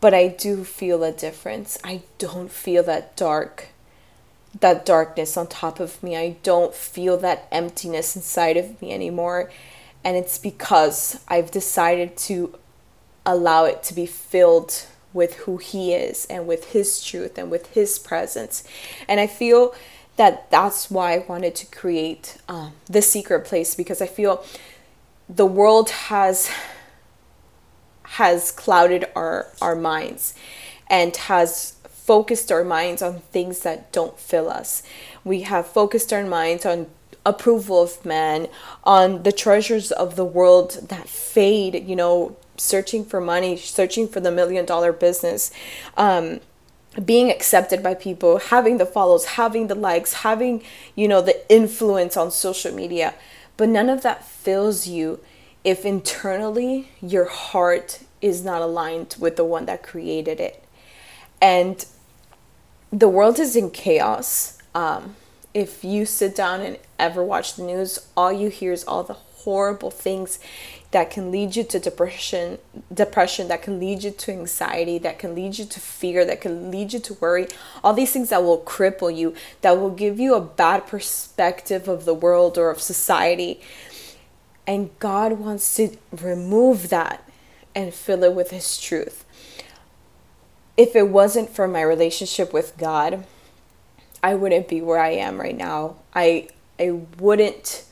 but 0.00 0.14
I 0.14 0.28
do 0.28 0.64
feel 0.64 1.04
a 1.04 1.12
difference. 1.12 1.78
I 1.84 2.02
don't 2.18 2.50
feel 2.50 2.82
that 2.84 3.16
dark 3.16 3.68
that 4.58 4.84
darkness 4.84 5.36
on 5.36 5.46
top 5.46 5.78
of 5.78 6.02
me. 6.02 6.16
I 6.16 6.36
don't 6.42 6.74
feel 6.74 7.16
that 7.18 7.46
emptiness 7.52 8.16
inside 8.16 8.56
of 8.56 8.80
me 8.82 8.92
anymore. 8.92 9.50
And 10.02 10.16
it's 10.16 10.38
because 10.38 11.20
I've 11.28 11.50
decided 11.50 12.16
to 12.18 12.58
allow 13.24 13.64
it 13.64 13.82
to 13.84 13.94
be 13.94 14.06
filled 14.06 14.86
with 15.12 15.34
who 15.36 15.58
He 15.58 15.92
is 15.92 16.26
and 16.26 16.46
with 16.46 16.72
His 16.72 17.04
truth 17.04 17.38
and 17.38 17.50
with 17.50 17.74
His 17.74 17.98
presence. 17.98 18.64
And 19.06 19.20
I 19.20 19.26
feel 19.26 19.74
that 20.16 20.50
that's 20.50 20.90
why 20.90 21.14
I 21.14 21.18
wanted 21.18 21.54
to 21.56 21.66
create 21.66 22.38
um, 22.48 22.72
the 22.86 23.02
secret 23.02 23.44
place 23.44 23.74
because 23.74 24.02
I 24.02 24.06
feel 24.06 24.44
the 25.28 25.46
world 25.46 25.90
has 25.90 26.50
has 28.14 28.50
clouded 28.50 29.06
our 29.14 29.46
our 29.62 29.76
minds 29.76 30.34
and 30.88 31.16
has 31.16 31.76
focused 31.88 32.50
our 32.50 32.64
minds 32.64 33.02
on 33.02 33.20
things 33.30 33.60
that 33.60 33.92
don't 33.92 34.18
fill 34.18 34.50
us. 34.50 34.82
We 35.22 35.42
have 35.42 35.66
focused 35.66 36.12
our 36.12 36.24
minds 36.24 36.66
on 36.66 36.86
approval 37.24 37.82
of 37.82 38.04
man, 38.04 38.48
on 38.82 39.22
the 39.22 39.30
treasures 39.30 39.92
of 39.92 40.16
the 40.16 40.24
world 40.24 40.88
that 40.88 41.08
fade, 41.08 41.86
you 41.86 41.94
know, 41.94 42.36
searching 42.56 43.04
for 43.04 43.20
money, 43.20 43.56
searching 43.56 44.08
for 44.08 44.18
the 44.18 44.32
million 44.32 44.64
dollar 44.64 44.92
business. 44.92 45.52
Um, 45.96 46.40
being 47.04 47.30
accepted 47.30 47.84
by 47.84 47.94
people, 47.94 48.38
having 48.38 48.78
the 48.78 48.86
follows, 48.86 49.24
having 49.24 49.68
the 49.68 49.76
likes, 49.76 50.12
having, 50.12 50.64
you 50.96 51.06
know, 51.06 51.22
the 51.22 51.48
influence 51.48 52.16
on 52.16 52.32
social 52.32 52.74
media. 52.74 53.14
But 53.56 53.68
none 53.68 53.88
of 53.88 54.02
that 54.02 54.26
fills 54.26 54.88
you 54.88 55.20
if 55.64 55.84
internally 55.84 56.90
your 57.00 57.26
heart 57.26 58.00
is 58.20 58.44
not 58.44 58.62
aligned 58.62 59.16
with 59.18 59.36
the 59.36 59.44
one 59.44 59.66
that 59.66 59.82
created 59.82 60.40
it. 60.40 60.64
And 61.40 61.84
the 62.92 63.08
world 63.08 63.38
is 63.38 63.56
in 63.56 63.70
chaos. 63.70 64.58
Um, 64.74 65.16
if 65.54 65.84
you 65.84 66.06
sit 66.06 66.36
down 66.36 66.60
and 66.60 66.78
ever 66.98 67.22
watch 67.22 67.56
the 67.56 67.62
news, 67.62 67.98
all 68.16 68.32
you 68.32 68.48
hear 68.48 68.72
is 68.72 68.84
all 68.84 69.02
the 69.02 69.14
horrible 69.14 69.90
things 69.90 70.38
that 70.90 71.10
can 71.10 71.30
lead 71.30 71.54
you 71.54 71.62
to 71.62 71.78
depression, 71.78 72.58
depression 72.92 73.48
that 73.48 73.62
can 73.62 73.78
lead 73.78 74.02
you 74.02 74.10
to 74.10 74.32
anxiety, 74.32 74.98
that 74.98 75.18
can 75.18 75.34
lead 75.34 75.56
you 75.56 75.64
to 75.64 75.78
fear, 75.78 76.24
that 76.24 76.40
can 76.40 76.70
lead 76.70 76.92
you 76.92 76.98
to 76.98 77.14
worry. 77.14 77.46
All 77.84 77.94
these 77.94 78.12
things 78.12 78.30
that 78.30 78.42
will 78.42 78.60
cripple 78.60 79.14
you, 79.14 79.34
that 79.60 79.78
will 79.78 79.90
give 79.90 80.18
you 80.18 80.34
a 80.34 80.40
bad 80.40 80.86
perspective 80.86 81.86
of 81.86 82.04
the 82.04 82.14
world 82.14 82.58
or 82.58 82.70
of 82.70 82.80
society. 82.80 83.60
And 84.70 84.96
God 85.00 85.32
wants 85.32 85.74
to 85.76 85.96
remove 86.12 86.88
that 86.90 87.28
and 87.74 87.92
fill 87.92 88.22
it 88.22 88.34
with 88.34 88.50
His 88.50 88.80
truth 88.80 89.24
if 90.80 90.96
it 90.96 91.10
wasn't 91.10 91.50
for 91.50 91.68
my 91.68 91.82
relationship 91.82 92.54
with 92.54 92.78
God, 92.78 93.26
I 94.22 94.34
wouldn't 94.34 94.66
be 94.66 94.80
where 94.80 94.98
I 94.98 95.10
am 95.10 95.38
right 95.38 95.56
now. 95.56 95.96
I 96.14 96.48
I 96.78 97.02
wouldn't 97.18 97.84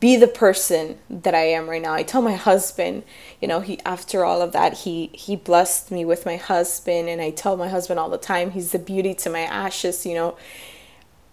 be 0.00 0.16
the 0.16 0.26
person 0.26 0.98
that 1.10 1.34
I 1.34 1.44
am 1.44 1.68
right 1.68 1.82
now. 1.82 1.92
I 1.92 2.02
tell 2.02 2.22
my 2.22 2.34
husband, 2.34 3.02
you 3.42 3.48
know, 3.48 3.60
he 3.60 3.78
after 3.84 4.24
all 4.24 4.40
of 4.40 4.52
that, 4.52 4.78
he 4.78 5.10
he 5.12 5.36
blessed 5.36 5.90
me 5.90 6.06
with 6.06 6.24
my 6.24 6.36
husband 6.36 7.10
and 7.10 7.20
I 7.20 7.32
tell 7.32 7.58
my 7.58 7.68
husband 7.68 8.00
all 8.00 8.08
the 8.08 8.16
time 8.16 8.52
he's 8.52 8.72
the 8.72 8.78
beauty 8.78 9.12
to 9.16 9.28
my 9.28 9.42
ashes, 9.42 10.06
you 10.06 10.14
know. 10.14 10.38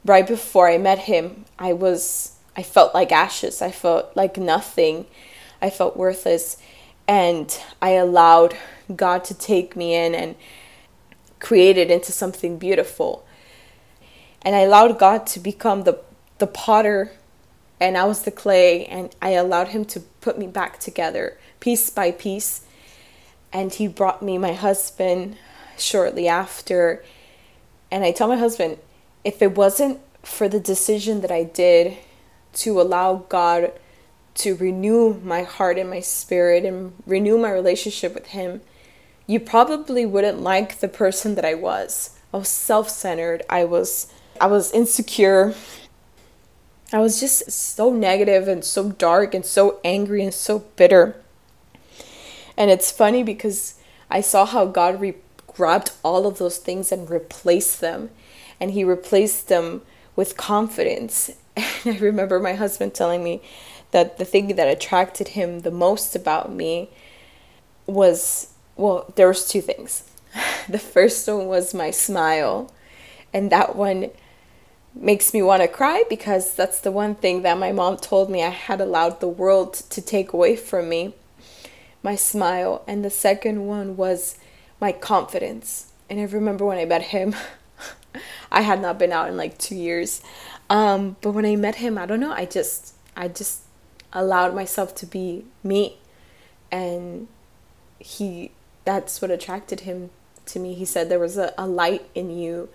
Right 0.04 0.28
before 0.28 0.69
I 0.69 0.78
met 0.78 0.99
him, 0.99 1.45
I 1.58 1.71
was 1.71 2.36
I 2.55 2.63
felt 2.63 2.93
like 2.93 3.12
ashes. 3.12 3.62
I 3.62 3.71
felt 3.71 4.15
like 4.15 4.38
nothing. 4.38 5.05
I 5.62 5.69
felt 5.69 5.97
worthless 5.97 6.57
and 7.09 7.59
I 7.81 7.93
allowed 7.93 8.55
God 8.95 9.23
to 9.25 9.33
take 9.33 9.75
me 9.75 9.95
in 9.95 10.13
and 10.13 10.35
created 11.39 11.89
into 11.89 12.12
something 12.12 12.59
beautiful. 12.59 13.25
And 14.43 14.55
I 14.55 14.59
allowed 14.59 14.99
God 14.99 15.25
to 15.27 15.39
become 15.39 15.83
the, 15.85 15.99
the 16.38 16.45
potter, 16.45 17.12
and 17.79 17.97
I 17.97 18.05
was 18.05 18.21
the 18.21 18.31
clay, 18.31 18.85
and 18.85 19.09
I 19.23 19.31
allowed 19.31 19.69
Him 19.69 19.85
to 19.85 20.01
put 20.21 20.38
me 20.38 20.45
back 20.45 20.79
together 20.79 21.38
piece 21.59 21.89
by 21.89 22.12
piece. 22.12 22.62
And 23.51 23.73
He 23.73 23.88
brought 23.88 24.21
me 24.21 24.38
my 24.38 24.53
husband 24.53 25.35
shortly 25.79 26.27
after. 26.27 27.03
And 27.89 28.03
I 28.03 28.12
tell 28.12 28.27
my 28.27 28.38
husband, 28.38 28.77
if 29.23 29.41
it 29.41 29.57
wasn't 29.57 29.99
for 30.21 30.47
the 30.47 30.59
decision 30.59 31.21
that 31.21 31.31
I 31.31 31.43
did 31.43 31.97
to 32.53 32.81
allow 32.81 33.25
God 33.29 33.71
to 34.35 34.55
renew 34.55 35.19
my 35.23 35.43
heart 35.43 35.77
and 35.77 35.89
my 35.89 35.99
spirit 35.99 36.65
and 36.65 36.93
renew 37.05 37.38
my 37.38 37.51
relationship 37.51 38.13
with 38.13 38.27
Him, 38.27 38.62
you 39.27 39.39
probably 39.39 40.05
wouldn't 40.05 40.41
like 40.41 40.79
the 40.79 40.88
person 40.88 41.35
that 41.35 41.45
I 41.45 41.53
was. 41.53 42.17
I 42.33 42.38
was 42.38 42.49
self-centered. 42.49 43.43
I 43.49 43.65
was 43.65 44.12
I 44.39 44.47
was 44.47 44.71
insecure. 44.71 45.53
I 46.91 46.99
was 46.99 47.19
just 47.19 47.51
so 47.51 47.91
negative 47.91 48.47
and 48.47 48.63
so 48.63 48.91
dark 48.91 49.33
and 49.33 49.45
so 49.45 49.79
angry 49.83 50.23
and 50.23 50.33
so 50.33 50.59
bitter. 50.75 51.15
And 52.57 52.71
it's 52.71 52.91
funny 52.91 53.21
because 53.21 53.75
I 54.09 54.21
saw 54.21 54.45
how 54.45 54.65
God 54.65 54.99
re- 54.99 55.15
grabbed 55.47 55.91
all 56.03 56.25
of 56.25 56.38
those 56.38 56.57
things 56.57 56.91
and 56.91 57.09
replaced 57.09 57.81
them. 57.81 58.09
And 58.59 58.71
he 58.71 58.83
replaced 58.83 59.49
them 59.49 59.81
with 60.15 60.38
confidence. 60.38 61.31
And 61.86 61.95
I 61.98 62.00
remember 62.00 62.39
my 62.39 62.54
husband 62.54 62.93
telling 62.93 63.24
me 63.24 63.41
that 63.91 64.17
the 64.17 64.26
thing 64.26 64.56
that 64.56 64.67
attracted 64.67 65.30
him 65.30 65.62
the 65.62 65.72
most 65.72 66.15
about 66.15 66.52
me 66.52 66.89
was 67.88 68.54
well, 68.76 69.12
there 69.15 69.28
was 69.28 69.48
two 69.48 69.62
things. 69.62 70.04
The 70.69 70.80
first 70.80 71.28
one 71.28 71.48
was 71.48 71.74
my 71.74 71.89
smile, 71.89 72.72
and 73.34 73.52
that 73.52 73.76
one 73.76 74.12
makes 74.93 75.34
me 75.34 75.41
want 75.41 75.62
to 75.63 75.67
cry 75.67 76.04
because 76.10 76.54
that's 76.54 76.80
the 76.80 76.91
one 76.91 77.15
thing 77.15 77.41
that 77.41 77.58
my 77.58 77.72
mom 77.72 77.98
told 77.98 78.30
me 78.30 78.43
I 78.43 78.50
had 78.50 78.80
allowed 78.80 79.19
the 79.19 79.28
world 79.28 79.74
to 79.74 80.02
take 80.02 80.32
away 80.32 80.56
from 80.56 80.88
me. 80.88 81.15
My 82.04 82.15
smile, 82.15 82.84
and 82.88 83.04
the 83.04 83.10
second 83.10 83.65
one 83.65 83.98
was 83.98 84.38
my 84.80 84.91
confidence. 84.91 85.91
And 86.10 86.19
I 86.19 86.24
remember 86.24 86.65
when 86.65 86.78
I 86.78 86.86
met 86.86 87.04
him, 87.04 87.36
I 88.52 88.62
had 88.62 88.82
not 88.82 88.98
been 88.98 89.12
out 89.12 89.30
in 89.30 89.38
like 89.38 89.58
2 89.58 89.76
years. 89.76 90.22
Um, 90.69 91.15
but 91.22 91.32
when 91.32 91.45
I 91.45 91.56
met 91.56 91.76
him, 91.76 91.98
I 91.98 92.06
don't 92.06 92.19
know, 92.19 92.32
I 92.32 92.45
just 92.45 92.93
I 93.15 93.28
just 93.28 93.62
allowed 94.13 94.56
myself 94.56 94.95
to 94.95 95.06
be 95.06 95.45
me 95.63 95.98
and 96.72 97.28
he 98.00 98.52
that's 98.86 99.22
what 99.22 99.30
attracted 99.30 99.82
him 99.82 100.10
to 100.45 100.60
me. 100.60 100.74
He 100.74 100.86
said 100.86 101.10
there 101.10 101.19
was 101.19 101.38
a, 101.38 101.54
a 101.58 101.67
light 101.67 102.10
in 102.15 102.30
you. 102.30 102.69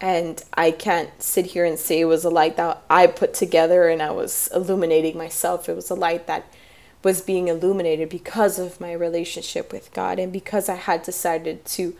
And 0.00 0.42
I 0.54 0.70
can't 0.70 1.10
sit 1.22 1.46
here 1.46 1.64
and 1.64 1.78
say 1.78 2.00
it 2.00 2.06
was 2.06 2.24
a 2.24 2.30
light 2.30 2.56
that 2.56 2.82
I 2.88 3.06
put 3.06 3.34
together 3.34 3.88
and 3.88 4.00
I 4.00 4.12
was 4.12 4.48
illuminating 4.54 5.18
myself. 5.18 5.68
It 5.68 5.76
was 5.76 5.90
a 5.90 5.94
light 5.94 6.26
that 6.26 6.46
was 7.02 7.20
being 7.20 7.48
illuminated 7.48 8.08
because 8.08 8.58
of 8.58 8.80
my 8.80 8.92
relationship 8.92 9.72
with 9.72 9.92
God 9.92 10.18
and 10.18 10.32
because 10.32 10.68
I 10.68 10.76
had 10.76 11.02
decided 11.02 11.64
to 11.66 11.94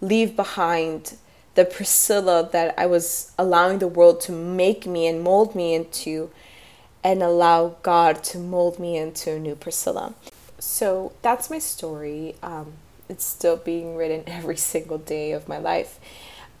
leave 0.00 0.34
behind 0.34 1.16
the 1.54 1.64
Priscilla 1.64 2.48
that 2.52 2.74
I 2.78 2.86
was 2.86 3.32
allowing 3.38 3.78
the 3.78 3.88
world 3.88 4.20
to 4.22 4.32
make 4.32 4.86
me 4.86 5.06
and 5.06 5.22
mold 5.22 5.54
me 5.54 5.74
into 5.74 6.30
and 7.04 7.22
allow 7.22 7.76
God 7.82 8.22
to 8.24 8.38
mold 8.38 8.78
me 8.78 8.96
into 8.96 9.32
a 9.32 9.38
new 9.38 9.54
Priscilla. 9.54 10.14
So 10.58 11.12
that's 11.22 11.50
my 11.50 11.58
story. 11.58 12.36
Um, 12.42 12.74
it's 13.08 13.24
still 13.24 13.56
being 13.56 13.96
written 13.96 14.24
every 14.26 14.56
single 14.56 14.98
day 14.98 15.32
of 15.32 15.48
my 15.48 15.58
life. 15.58 15.98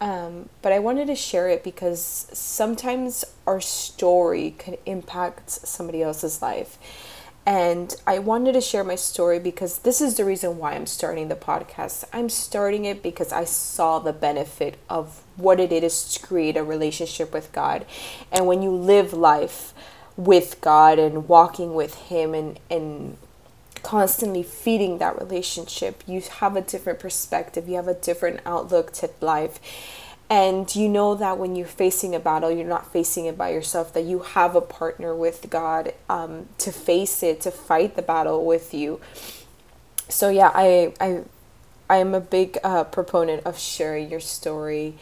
Um, 0.00 0.48
but 0.62 0.72
I 0.72 0.80
wanted 0.80 1.06
to 1.06 1.14
share 1.14 1.48
it 1.48 1.62
because 1.62 2.26
sometimes 2.32 3.24
our 3.46 3.60
story 3.60 4.56
can 4.58 4.76
impact 4.84 5.48
somebody 5.48 6.02
else's 6.02 6.42
life. 6.42 6.76
And 7.44 7.94
I 8.06 8.20
wanted 8.20 8.52
to 8.52 8.60
share 8.60 8.84
my 8.84 8.94
story 8.94 9.40
because 9.40 9.80
this 9.80 10.00
is 10.00 10.16
the 10.16 10.24
reason 10.24 10.58
why 10.58 10.74
I'm 10.74 10.86
starting 10.86 11.28
the 11.28 11.34
podcast. 11.34 12.04
I'm 12.12 12.28
starting 12.28 12.84
it 12.84 13.02
because 13.02 13.32
I 13.32 13.44
saw 13.44 13.98
the 13.98 14.12
benefit 14.12 14.76
of 14.88 15.22
what 15.36 15.58
it 15.58 15.72
is 15.72 16.12
to 16.14 16.24
create 16.24 16.56
a 16.56 16.62
relationship 16.62 17.32
with 17.32 17.50
God. 17.52 17.84
And 18.30 18.46
when 18.46 18.62
you 18.62 18.70
live 18.70 19.12
life 19.12 19.74
with 20.16 20.60
God 20.60 21.00
and 21.00 21.28
walking 21.28 21.74
with 21.74 21.94
Him 21.94 22.32
and, 22.32 22.60
and 22.70 23.16
constantly 23.82 24.44
feeding 24.44 24.98
that 24.98 25.18
relationship, 25.18 26.04
you 26.06 26.20
have 26.20 26.54
a 26.54 26.60
different 26.60 27.00
perspective, 27.00 27.68
you 27.68 27.74
have 27.74 27.88
a 27.88 27.94
different 27.94 28.40
outlook 28.46 28.92
to 28.92 29.10
life. 29.20 29.58
And 30.32 30.74
you 30.74 30.88
know 30.88 31.14
that 31.14 31.36
when 31.36 31.56
you're 31.56 31.66
facing 31.66 32.14
a 32.14 32.18
battle, 32.18 32.50
you're 32.50 32.66
not 32.66 32.90
facing 32.90 33.26
it 33.26 33.36
by 33.36 33.50
yourself, 33.50 33.92
that 33.92 34.04
you 34.04 34.20
have 34.20 34.56
a 34.56 34.62
partner 34.62 35.14
with 35.14 35.50
God 35.50 35.92
um, 36.08 36.48
to 36.56 36.72
face 36.72 37.22
it, 37.22 37.42
to 37.42 37.50
fight 37.50 37.96
the 37.96 38.02
battle 38.02 38.42
with 38.42 38.72
you. 38.72 38.98
So, 40.08 40.30
yeah, 40.30 40.50
I, 40.54 40.94
I, 40.98 41.24
I 41.90 41.96
am 41.98 42.14
a 42.14 42.20
big 42.20 42.56
uh, 42.64 42.84
proponent 42.84 43.44
of 43.44 43.58
sharing 43.58 44.10
your 44.10 44.20
story. 44.20 44.94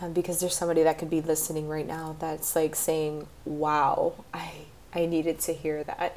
Um, 0.00 0.14
because 0.14 0.40
there's 0.40 0.54
somebody 0.54 0.82
that 0.84 0.96
could 0.96 1.10
be 1.10 1.20
listening 1.20 1.68
right 1.68 1.86
now 1.86 2.16
that's 2.18 2.56
like 2.56 2.74
saying, 2.76 3.26
"Wow, 3.44 4.24
I 4.32 4.52
I 4.94 5.04
needed 5.04 5.40
to 5.40 5.52
hear 5.52 5.82
that." 5.82 6.16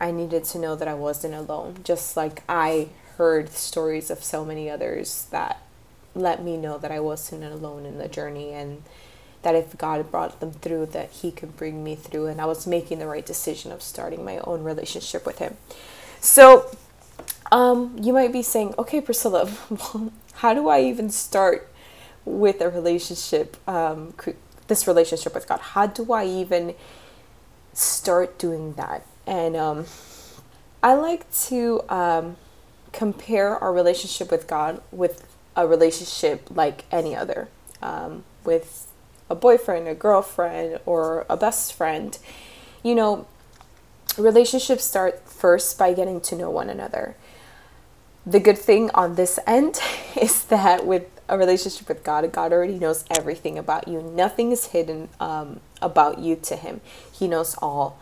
I 0.00 0.10
needed 0.10 0.44
to 0.44 0.58
know 0.58 0.74
that 0.74 0.88
I 0.88 0.94
wasn't 0.94 1.34
alone, 1.34 1.80
just 1.84 2.16
like 2.16 2.42
I 2.48 2.88
heard 3.18 3.50
stories 3.50 4.10
of 4.10 4.24
so 4.24 4.42
many 4.42 4.70
others 4.70 5.26
that 5.30 5.63
let 6.14 6.42
me 6.42 6.56
know 6.56 6.78
that 6.78 6.90
I 6.90 7.00
wasn't 7.00 7.44
alone 7.44 7.86
in 7.86 7.98
the 7.98 8.08
journey 8.08 8.52
and 8.52 8.82
that 9.42 9.54
if 9.54 9.76
God 9.76 10.10
brought 10.10 10.40
them 10.40 10.52
through 10.52 10.86
that 10.86 11.10
he 11.10 11.30
could 11.30 11.56
bring 11.56 11.84
me 11.84 11.94
through 11.94 12.26
and 12.26 12.40
I 12.40 12.46
was 12.46 12.66
making 12.66 12.98
the 12.98 13.06
right 13.06 13.24
decision 13.24 13.72
of 13.72 13.82
starting 13.82 14.24
my 14.24 14.38
own 14.38 14.64
relationship 14.64 15.26
with 15.26 15.38
him. 15.38 15.56
So 16.20 16.74
um, 17.52 17.96
you 18.00 18.12
might 18.12 18.32
be 18.32 18.42
saying, 18.42 18.74
okay, 18.78 19.00
Priscilla, 19.00 19.50
how 20.34 20.54
do 20.54 20.68
I 20.68 20.80
even 20.82 21.10
start 21.10 21.68
with 22.24 22.60
a 22.60 22.70
relationship, 22.70 23.56
um, 23.68 24.14
this 24.66 24.86
relationship 24.86 25.34
with 25.34 25.46
God? 25.46 25.60
How 25.60 25.86
do 25.86 26.12
I 26.12 26.24
even 26.26 26.74
start 27.74 28.38
doing 28.38 28.72
that? 28.74 29.06
And 29.26 29.56
um, 29.56 29.86
I 30.82 30.94
like 30.94 31.30
to 31.48 31.82
um, 31.88 32.36
compare 32.92 33.58
our 33.58 33.72
relationship 33.72 34.30
with 34.30 34.46
God 34.46 34.82
with 34.90 35.26
a 35.56 35.66
relationship 35.66 36.48
like 36.50 36.84
any 36.90 37.14
other, 37.14 37.48
um, 37.82 38.24
with 38.44 38.90
a 39.30 39.34
boyfriend, 39.34 39.88
a 39.88 39.94
girlfriend, 39.94 40.80
or 40.86 41.26
a 41.28 41.36
best 41.36 41.72
friend. 41.72 42.18
You 42.82 42.94
know, 42.94 43.26
relationships 44.18 44.84
start 44.84 45.28
first 45.28 45.78
by 45.78 45.92
getting 45.92 46.20
to 46.22 46.36
know 46.36 46.50
one 46.50 46.68
another. 46.68 47.16
The 48.26 48.40
good 48.40 48.58
thing 48.58 48.90
on 48.94 49.16
this 49.16 49.38
end 49.46 49.80
is 50.20 50.44
that 50.46 50.86
with 50.86 51.04
a 51.28 51.38
relationship 51.38 51.88
with 51.88 52.04
God, 52.04 52.30
God 52.32 52.52
already 52.52 52.78
knows 52.78 53.04
everything 53.10 53.58
about 53.58 53.88
you. 53.88 54.02
Nothing 54.02 54.52
is 54.52 54.66
hidden 54.66 55.08
um, 55.20 55.60
about 55.80 56.18
you 56.18 56.36
to 56.36 56.56
Him. 56.56 56.80
He 57.10 57.28
knows 57.28 57.56
all. 57.62 57.98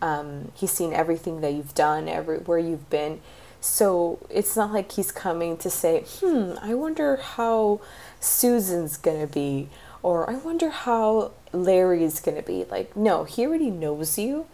Um, 0.00 0.50
he's 0.54 0.72
seen 0.72 0.92
everything 0.92 1.42
that 1.42 1.52
you've 1.52 1.74
done, 1.74 2.08
everywhere 2.08 2.58
you've 2.58 2.90
been. 2.90 3.20
So 3.62 4.18
it's 4.28 4.56
not 4.56 4.72
like 4.72 4.90
he's 4.90 5.12
coming 5.12 5.56
to 5.58 5.70
say, 5.70 6.04
hmm, 6.18 6.54
I 6.60 6.74
wonder 6.74 7.14
how 7.16 7.80
Susan's 8.18 8.96
gonna 8.96 9.28
be, 9.28 9.68
or 10.02 10.28
I 10.28 10.34
wonder 10.34 10.68
how 10.68 11.30
Larry's 11.52 12.18
gonna 12.18 12.42
be. 12.42 12.64
Like, 12.64 12.96
no, 12.96 13.22
he 13.22 13.46
already 13.46 13.70
knows 13.70 14.18
you. 14.18 14.46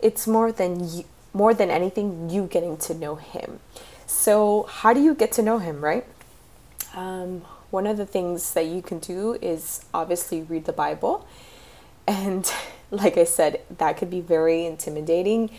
It's 0.00 0.28
more 0.28 0.52
than 0.52 0.88
you, 0.88 1.04
more 1.32 1.54
than 1.54 1.70
anything, 1.70 2.30
you 2.30 2.46
getting 2.46 2.76
to 2.76 2.94
know 2.94 3.16
him. 3.16 3.58
So 4.06 4.68
how 4.70 4.92
do 4.92 5.02
you 5.02 5.16
get 5.16 5.32
to 5.32 5.42
know 5.42 5.58
him, 5.58 5.84
right? 5.84 6.06
Um, 6.94 7.42
one 7.70 7.88
of 7.88 7.96
the 7.96 8.06
things 8.06 8.54
that 8.54 8.66
you 8.66 8.80
can 8.80 9.00
do 9.00 9.34
is 9.42 9.84
obviously 9.92 10.42
read 10.42 10.66
the 10.66 10.72
Bible. 10.72 11.26
And 12.06 12.48
like 12.92 13.18
I 13.18 13.24
said, 13.24 13.62
that 13.78 13.96
could 13.96 14.08
be 14.08 14.20
very 14.20 14.64
intimidating. 14.64 15.50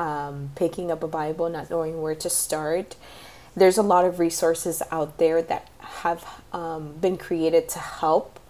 Um, 0.00 0.52
picking 0.54 0.90
up 0.90 1.02
a 1.02 1.06
Bible, 1.08 1.50
not 1.50 1.68
knowing 1.68 2.00
where 2.00 2.14
to 2.14 2.30
start. 2.30 2.96
There's 3.54 3.76
a 3.76 3.82
lot 3.82 4.06
of 4.06 4.18
resources 4.18 4.82
out 4.90 5.18
there 5.18 5.42
that 5.42 5.68
have 5.78 6.24
um, 6.54 6.94
been 6.94 7.18
created 7.18 7.68
to 7.70 7.78
help 7.78 8.40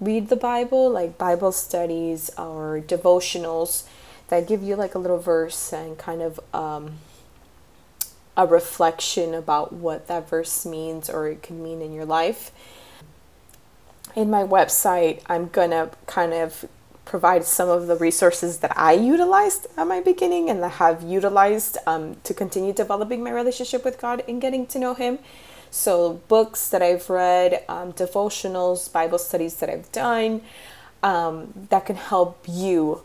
read 0.00 0.28
the 0.30 0.36
Bible, 0.36 0.88
like 0.88 1.18
Bible 1.18 1.52
studies 1.52 2.30
or 2.38 2.80
devotionals 2.80 3.86
that 4.28 4.48
give 4.48 4.62
you 4.62 4.74
like 4.74 4.94
a 4.94 4.98
little 4.98 5.18
verse 5.18 5.70
and 5.70 5.98
kind 5.98 6.22
of 6.22 6.40
um, 6.54 6.92
a 8.34 8.46
reflection 8.46 9.34
about 9.34 9.74
what 9.74 10.08
that 10.08 10.28
verse 10.30 10.64
means 10.64 11.10
or 11.10 11.28
it 11.28 11.42
can 11.42 11.62
mean 11.62 11.82
in 11.82 11.92
your 11.92 12.06
life. 12.06 12.52
In 14.14 14.30
my 14.30 14.44
website, 14.44 15.20
I'm 15.26 15.48
gonna 15.48 15.90
kind 16.06 16.32
of 16.32 16.64
provide 17.06 17.44
some 17.44 17.70
of 17.70 17.86
the 17.86 17.96
resources 17.96 18.58
that 18.58 18.76
I 18.76 18.92
utilized 18.92 19.68
at 19.78 19.86
my 19.86 20.00
beginning 20.00 20.50
and 20.50 20.62
that 20.62 20.72
have 20.72 21.02
utilized 21.02 21.78
um, 21.86 22.16
to 22.24 22.34
continue 22.34 22.74
developing 22.74 23.22
my 23.22 23.30
relationship 23.30 23.84
with 23.84 23.98
God 23.98 24.22
and 24.28 24.40
getting 24.40 24.66
to 24.66 24.78
know 24.78 24.92
Him. 24.92 25.20
So, 25.70 26.20
books 26.28 26.68
that 26.68 26.82
I've 26.82 27.08
read, 27.08 27.64
um, 27.68 27.92
devotionals, 27.92 28.92
Bible 28.92 29.18
studies 29.18 29.54
that 29.56 29.70
I've 29.70 29.90
done 29.92 30.42
um, 31.02 31.52
that 31.70 31.86
can 31.86 31.96
help 31.96 32.44
you 32.48 33.02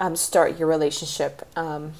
um, 0.00 0.16
start 0.16 0.58
your 0.58 0.68
relationship. 0.68 1.46
Um, 1.56 1.92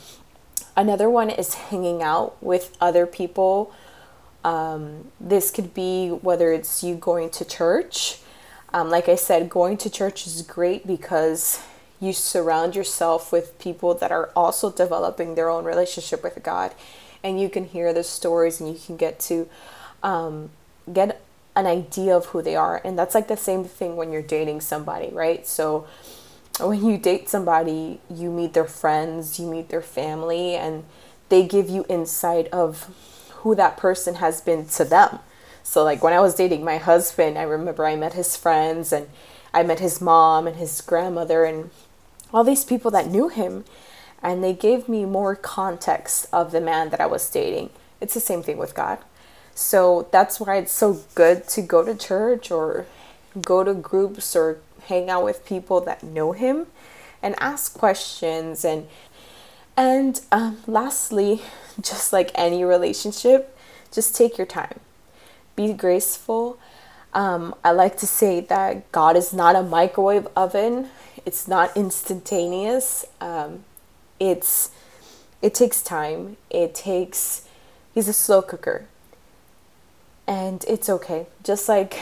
another 0.76 1.08
one 1.08 1.30
is 1.30 1.54
hanging 1.54 2.02
out 2.02 2.42
with 2.42 2.76
other 2.80 3.06
people. 3.06 3.72
Um, 4.44 5.12
this 5.20 5.50
could 5.50 5.74
be 5.74 6.08
whether 6.08 6.52
it's 6.52 6.82
you 6.82 6.96
going 6.96 7.30
to 7.30 7.44
church 7.44 8.18
um, 8.72 8.90
like 8.90 9.08
I 9.08 9.14
said, 9.14 9.48
going 9.48 9.76
to 9.78 9.90
church 9.90 10.26
is 10.26 10.42
great 10.42 10.86
because 10.86 11.62
you 12.00 12.12
surround 12.12 12.76
yourself 12.76 13.32
with 13.32 13.58
people 13.58 13.94
that 13.94 14.12
are 14.12 14.30
also 14.36 14.70
developing 14.70 15.34
their 15.34 15.50
own 15.50 15.64
relationship 15.64 16.22
with 16.22 16.42
God, 16.42 16.74
and 17.24 17.40
you 17.40 17.48
can 17.48 17.64
hear 17.64 17.92
the 17.92 18.04
stories 18.04 18.60
and 18.60 18.72
you 18.72 18.78
can 18.78 18.96
get 18.96 19.18
to 19.20 19.48
um, 20.02 20.50
get 20.92 21.20
an 21.56 21.66
idea 21.66 22.16
of 22.16 22.26
who 22.26 22.40
they 22.40 22.54
are. 22.54 22.80
And 22.84 22.96
that's 22.96 23.14
like 23.14 23.26
the 23.26 23.36
same 23.36 23.64
thing 23.64 23.96
when 23.96 24.12
you're 24.12 24.22
dating 24.22 24.60
somebody, 24.60 25.08
right? 25.08 25.44
So 25.46 25.88
when 26.60 26.84
you 26.84 26.98
date 26.98 27.28
somebody, 27.28 28.00
you 28.08 28.30
meet 28.30 28.52
their 28.52 28.64
friends, 28.64 29.40
you 29.40 29.48
meet 29.48 29.68
their 29.68 29.82
family, 29.82 30.54
and 30.54 30.84
they 31.28 31.46
give 31.46 31.68
you 31.68 31.84
insight 31.88 32.46
of 32.48 32.88
who 33.38 33.54
that 33.56 33.76
person 33.76 34.16
has 34.16 34.40
been 34.40 34.66
to 34.66 34.84
them. 34.84 35.18
So 35.62 35.84
like 35.84 36.02
when 36.02 36.12
I 36.12 36.20
was 36.20 36.34
dating 36.34 36.64
my 36.64 36.78
husband, 36.78 37.38
I 37.38 37.42
remember 37.42 37.84
I 37.84 37.96
met 37.96 38.14
his 38.14 38.36
friends 38.36 38.92
and 38.92 39.08
I 39.52 39.62
met 39.62 39.80
his 39.80 40.00
mom 40.00 40.46
and 40.46 40.56
his 40.56 40.80
grandmother 40.80 41.44
and 41.44 41.70
all 42.32 42.44
these 42.44 42.64
people 42.64 42.90
that 42.92 43.08
knew 43.08 43.28
him 43.28 43.64
and 44.22 44.42
they 44.42 44.52
gave 44.52 44.88
me 44.88 45.04
more 45.04 45.36
context 45.36 46.26
of 46.32 46.52
the 46.52 46.60
man 46.60 46.90
that 46.90 47.00
I 47.00 47.06
was 47.06 47.28
dating. 47.30 47.70
It's 48.00 48.14
the 48.14 48.20
same 48.20 48.42
thing 48.42 48.58
with 48.58 48.74
God. 48.74 48.98
So 49.54 50.08
that's 50.12 50.38
why 50.38 50.56
it's 50.56 50.72
so 50.72 51.00
good 51.14 51.48
to 51.48 51.62
go 51.62 51.84
to 51.84 51.94
church 51.94 52.50
or 52.50 52.86
go 53.42 53.64
to 53.64 53.74
groups 53.74 54.36
or 54.36 54.58
hang 54.86 55.10
out 55.10 55.24
with 55.24 55.44
people 55.44 55.80
that 55.82 56.02
know 56.02 56.32
him 56.32 56.66
and 57.22 57.34
ask 57.38 57.74
questions 57.74 58.64
and 58.64 58.88
and 59.76 60.20
um, 60.32 60.58
lastly 60.66 61.42
just 61.80 62.12
like 62.12 62.30
any 62.34 62.64
relationship 62.64 63.56
just 63.92 64.14
take 64.14 64.38
your 64.38 64.46
time 64.46 64.80
be 65.58 65.72
graceful. 65.72 66.56
Um, 67.12 67.52
I 67.64 67.72
like 67.72 67.96
to 67.98 68.06
say 68.06 68.40
that 68.42 68.90
God 68.92 69.16
is 69.16 69.32
not 69.32 69.56
a 69.56 69.62
microwave 69.64 70.28
oven. 70.36 70.88
It's 71.26 71.48
not 71.48 71.76
instantaneous. 71.76 73.04
Um, 73.20 73.64
it's 74.20 74.70
it 75.42 75.54
takes 75.54 75.82
time. 75.82 76.36
It 76.48 76.76
takes 76.76 77.48
he's 77.92 78.06
a 78.06 78.12
slow 78.12 78.40
cooker. 78.40 78.86
And 80.28 80.64
it's 80.68 80.88
okay. 80.88 81.26
Just 81.42 81.68
like 81.68 81.98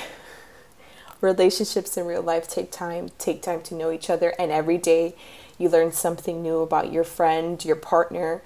relationships 1.23 1.97
in 1.97 2.05
real 2.05 2.23
life 2.23 2.47
take 2.47 2.71
time, 2.71 3.09
take 3.19 3.41
time 3.41 3.63
to 3.63 3.75
know 3.75 3.91
each 3.91 4.11
other 4.11 4.35
and 4.39 4.53
every 4.53 4.77
day 4.77 5.15
you 5.57 5.71
learn 5.71 5.93
something 5.93 6.43
new 6.43 6.59
about 6.59 6.93
your 6.93 7.05
friend, 7.05 7.65
your 7.65 7.77
partner, 7.77 8.43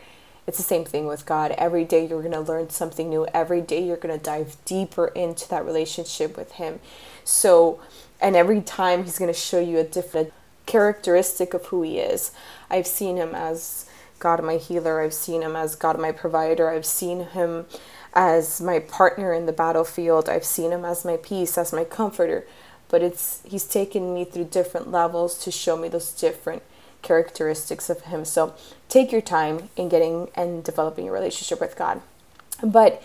it's 0.46 0.56
the 0.56 0.64
same 0.64 0.84
thing 0.84 1.06
with 1.06 1.26
God. 1.26 1.52
Every 1.52 1.84
day 1.84 2.06
you're 2.06 2.22
going 2.22 2.32
to 2.32 2.40
learn 2.40 2.70
something 2.70 3.08
new. 3.08 3.26
Every 3.32 3.60
day 3.60 3.84
you're 3.84 3.96
going 3.96 4.16
to 4.16 4.24
dive 4.24 4.56
deeper 4.64 5.08
into 5.08 5.48
that 5.48 5.64
relationship 5.64 6.36
with 6.36 6.52
Him. 6.52 6.80
So, 7.24 7.80
and 8.20 8.34
every 8.34 8.60
time 8.60 9.04
He's 9.04 9.18
going 9.18 9.32
to 9.32 9.38
show 9.38 9.60
you 9.60 9.78
a 9.78 9.84
different 9.84 10.32
characteristic 10.66 11.54
of 11.54 11.66
who 11.66 11.82
He 11.82 11.98
is. 11.98 12.32
I've 12.70 12.86
seen 12.86 13.16
Him 13.16 13.34
as 13.34 13.88
God 14.18 14.42
my 14.42 14.56
healer. 14.56 15.00
I've 15.00 15.14
seen 15.14 15.42
Him 15.42 15.56
as 15.56 15.74
God 15.74 15.98
my 15.98 16.12
provider. 16.12 16.70
I've 16.70 16.86
seen 16.86 17.26
Him 17.26 17.66
as 18.14 18.60
my 18.60 18.78
partner 18.78 19.32
in 19.32 19.46
the 19.46 19.52
battlefield. 19.52 20.28
I've 20.28 20.44
seen 20.44 20.72
Him 20.72 20.84
as 20.84 21.04
my 21.04 21.16
peace, 21.16 21.58
as 21.58 21.72
my 21.72 21.84
comforter. 21.84 22.46
But 22.88 23.02
it's 23.02 23.42
He's 23.44 23.64
taken 23.64 24.14
me 24.14 24.24
through 24.24 24.46
different 24.46 24.90
levels 24.90 25.38
to 25.44 25.50
show 25.50 25.76
me 25.76 25.88
those 25.88 26.12
different 26.12 26.62
characteristics 27.02 27.90
of 27.90 28.02
him. 28.02 28.24
So 28.24 28.54
take 28.88 29.10
your 29.12 29.20
time 29.20 29.68
in 29.76 29.88
getting 29.88 30.28
and 30.34 30.64
developing 30.64 31.08
a 31.08 31.12
relationship 31.12 31.60
with 31.60 31.76
God. 31.76 32.00
But 32.62 33.02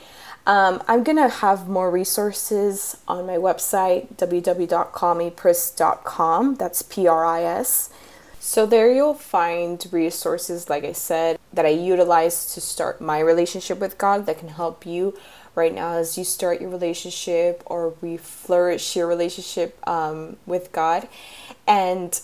um, 0.47 0.83
I'm 0.87 1.03
going 1.03 1.17
to 1.17 1.27
have 1.27 1.67
more 1.67 1.89
resources 1.89 2.97
on 3.07 3.25
my 3.25 3.37
website, 3.37 4.13
www.callmepris.com. 4.15 6.55
That's 6.55 6.81
P 6.83 7.07
R 7.07 7.25
I 7.25 7.41
S. 7.43 7.89
So 8.39 8.67
there 8.67 8.93
you'll 8.93 9.15
find 9.15 9.83
resources, 9.91 10.69
like 10.69 10.83
I 10.83 10.91
said, 10.91 11.39
that 11.51 11.65
I 11.65 11.69
utilize 11.69 12.53
to 12.53 12.61
start 12.61 13.01
my 13.01 13.19
relationship 13.19 13.79
with 13.79 13.97
God 13.97 14.27
that 14.27 14.37
can 14.37 14.49
help 14.49 14.85
you 14.85 15.17
right 15.55 15.73
now 15.73 15.93
as 15.93 16.15
you 16.15 16.23
start 16.23 16.61
your 16.61 16.69
relationship 16.69 17.63
or 17.65 17.95
we 18.01 18.17
flourish 18.17 18.95
your 18.95 19.07
relationship 19.07 19.75
um, 19.87 20.37
with 20.45 20.71
God. 20.71 21.07
And 21.65 22.21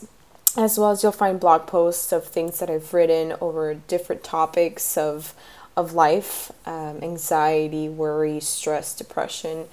as 0.57 0.77
well 0.77 0.91
as 0.91 1.03
you'll 1.03 1.11
find 1.11 1.39
blog 1.39 1.67
posts 1.67 2.11
of 2.11 2.25
things 2.25 2.59
that 2.59 2.69
I've 2.69 2.93
written 2.93 3.35
over 3.39 3.73
different 3.73 4.23
topics 4.23 4.97
of 4.97 5.33
of 5.77 5.93
life, 5.93 6.51
um, 6.65 6.99
anxiety, 7.01 7.87
worry, 7.87 8.39
stress, 8.41 8.93
depression. 8.93 9.67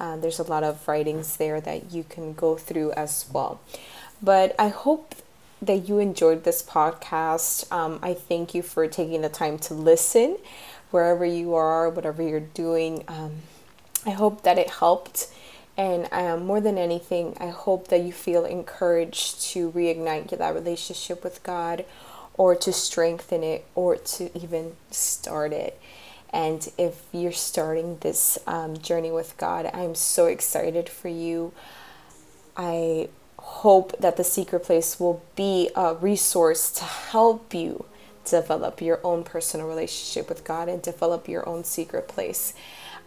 Uh, 0.00 0.16
there's 0.16 0.40
a 0.40 0.42
lot 0.42 0.64
of 0.64 0.86
writings 0.88 1.36
there 1.36 1.60
that 1.60 1.92
you 1.92 2.02
can 2.02 2.34
go 2.34 2.56
through 2.56 2.90
as 2.92 3.26
well. 3.32 3.60
But 4.20 4.54
I 4.58 4.68
hope 4.68 5.14
that 5.62 5.88
you 5.88 5.98
enjoyed 5.98 6.44
this 6.44 6.62
podcast. 6.62 7.70
Um, 7.72 8.00
I 8.02 8.14
thank 8.14 8.54
you 8.54 8.62
for 8.62 8.86
taking 8.88 9.22
the 9.22 9.28
time 9.28 9.58
to 9.60 9.74
listen 9.74 10.38
wherever 10.90 11.24
you 11.24 11.54
are, 11.54 11.88
whatever 11.88 12.22
you're 12.22 12.40
doing. 12.40 13.04
Um, 13.08 13.42
I 14.04 14.10
hope 14.10 14.42
that 14.42 14.58
it 14.58 14.70
helped 14.70 15.28
and 15.76 16.08
um, 16.12 16.46
more 16.46 16.60
than 16.60 16.78
anything, 16.78 17.36
I 17.40 17.48
hope 17.48 17.88
that 17.88 18.02
you 18.02 18.12
feel 18.12 18.44
encouraged 18.44 19.40
to 19.52 19.72
reignite 19.72 20.36
that 20.36 20.54
relationship 20.54 21.24
with 21.24 21.42
God 21.42 21.84
or 22.34 22.54
to 22.54 22.72
strengthen 22.72 23.42
it 23.42 23.64
or 23.74 23.96
to 23.96 24.36
even 24.38 24.76
start 24.90 25.52
it. 25.52 25.80
And 26.32 26.68
if 26.78 27.02
you're 27.12 27.32
starting 27.32 27.98
this 27.98 28.38
um, 28.46 28.76
journey 28.76 29.10
with 29.10 29.36
God, 29.36 29.70
I'm 29.72 29.94
so 29.94 30.26
excited 30.26 30.88
for 30.88 31.08
you. 31.08 31.52
I 32.56 33.08
hope 33.38 33.98
that 33.98 34.16
the 34.16 34.24
secret 34.24 34.64
place 34.64 34.98
will 34.98 35.22
be 35.36 35.70
a 35.76 35.94
resource 35.94 36.70
to 36.72 36.84
help 36.84 37.52
you 37.54 37.84
develop 38.24 38.80
your 38.80 39.00
own 39.04 39.22
personal 39.22 39.68
relationship 39.68 40.28
with 40.28 40.44
God 40.44 40.68
and 40.68 40.80
develop 40.80 41.28
your 41.28 41.48
own 41.48 41.62
secret 41.62 42.08
place. 42.08 42.54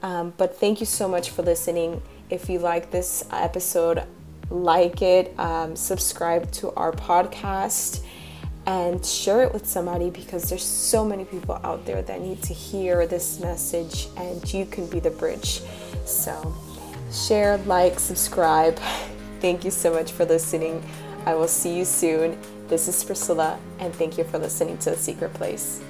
Um, 0.01 0.33
but 0.37 0.57
thank 0.57 0.79
you 0.79 0.85
so 0.85 1.07
much 1.07 1.29
for 1.29 1.41
listening. 1.41 2.01
If 2.29 2.49
you 2.49 2.59
like 2.59 2.91
this 2.91 3.23
episode, 3.31 4.03
like 4.49 5.01
it, 5.01 5.33
um, 5.39 5.75
subscribe 5.75 6.51
to 6.53 6.71
our 6.73 6.91
podcast, 6.91 8.03
and 8.65 9.05
share 9.05 9.43
it 9.43 9.53
with 9.53 9.65
somebody 9.65 10.09
because 10.09 10.49
there's 10.49 10.63
so 10.63 11.05
many 11.05 11.23
people 11.23 11.59
out 11.63 11.85
there 11.85 12.01
that 12.01 12.21
need 12.21 12.43
to 12.43 12.53
hear 12.53 13.07
this 13.07 13.39
message, 13.39 14.07
and 14.17 14.53
you 14.53 14.65
can 14.65 14.87
be 14.87 14.99
the 14.99 15.11
bridge. 15.11 15.61
So, 16.05 16.53
share, 17.11 17.57
like, 17.59 17.99
subscribe. 17.99 18.77
Thank 19.39 19.63
you 19.63 19.71
so 19.71 19.93
much 19.93 20.11
for 20.11 20.25
listening. 20.25 20.83
I 21.25 21.35
will 21.35 21.47
see 21.47 21.77
you 21.77 21.85
soon. 21.85 22.37
This 22.67 22.87
is 22.87 23.01
Priscilla, 23.03 23.59
and 23.79 23.93
thank 23.93 24.17
you 24.17 24.23
for 24.25 24.39
listening 24.39 24.77
to 24.79 24.91
The 24.91 24.97
Secret 24.97 25.33
Place. 25.33 25.81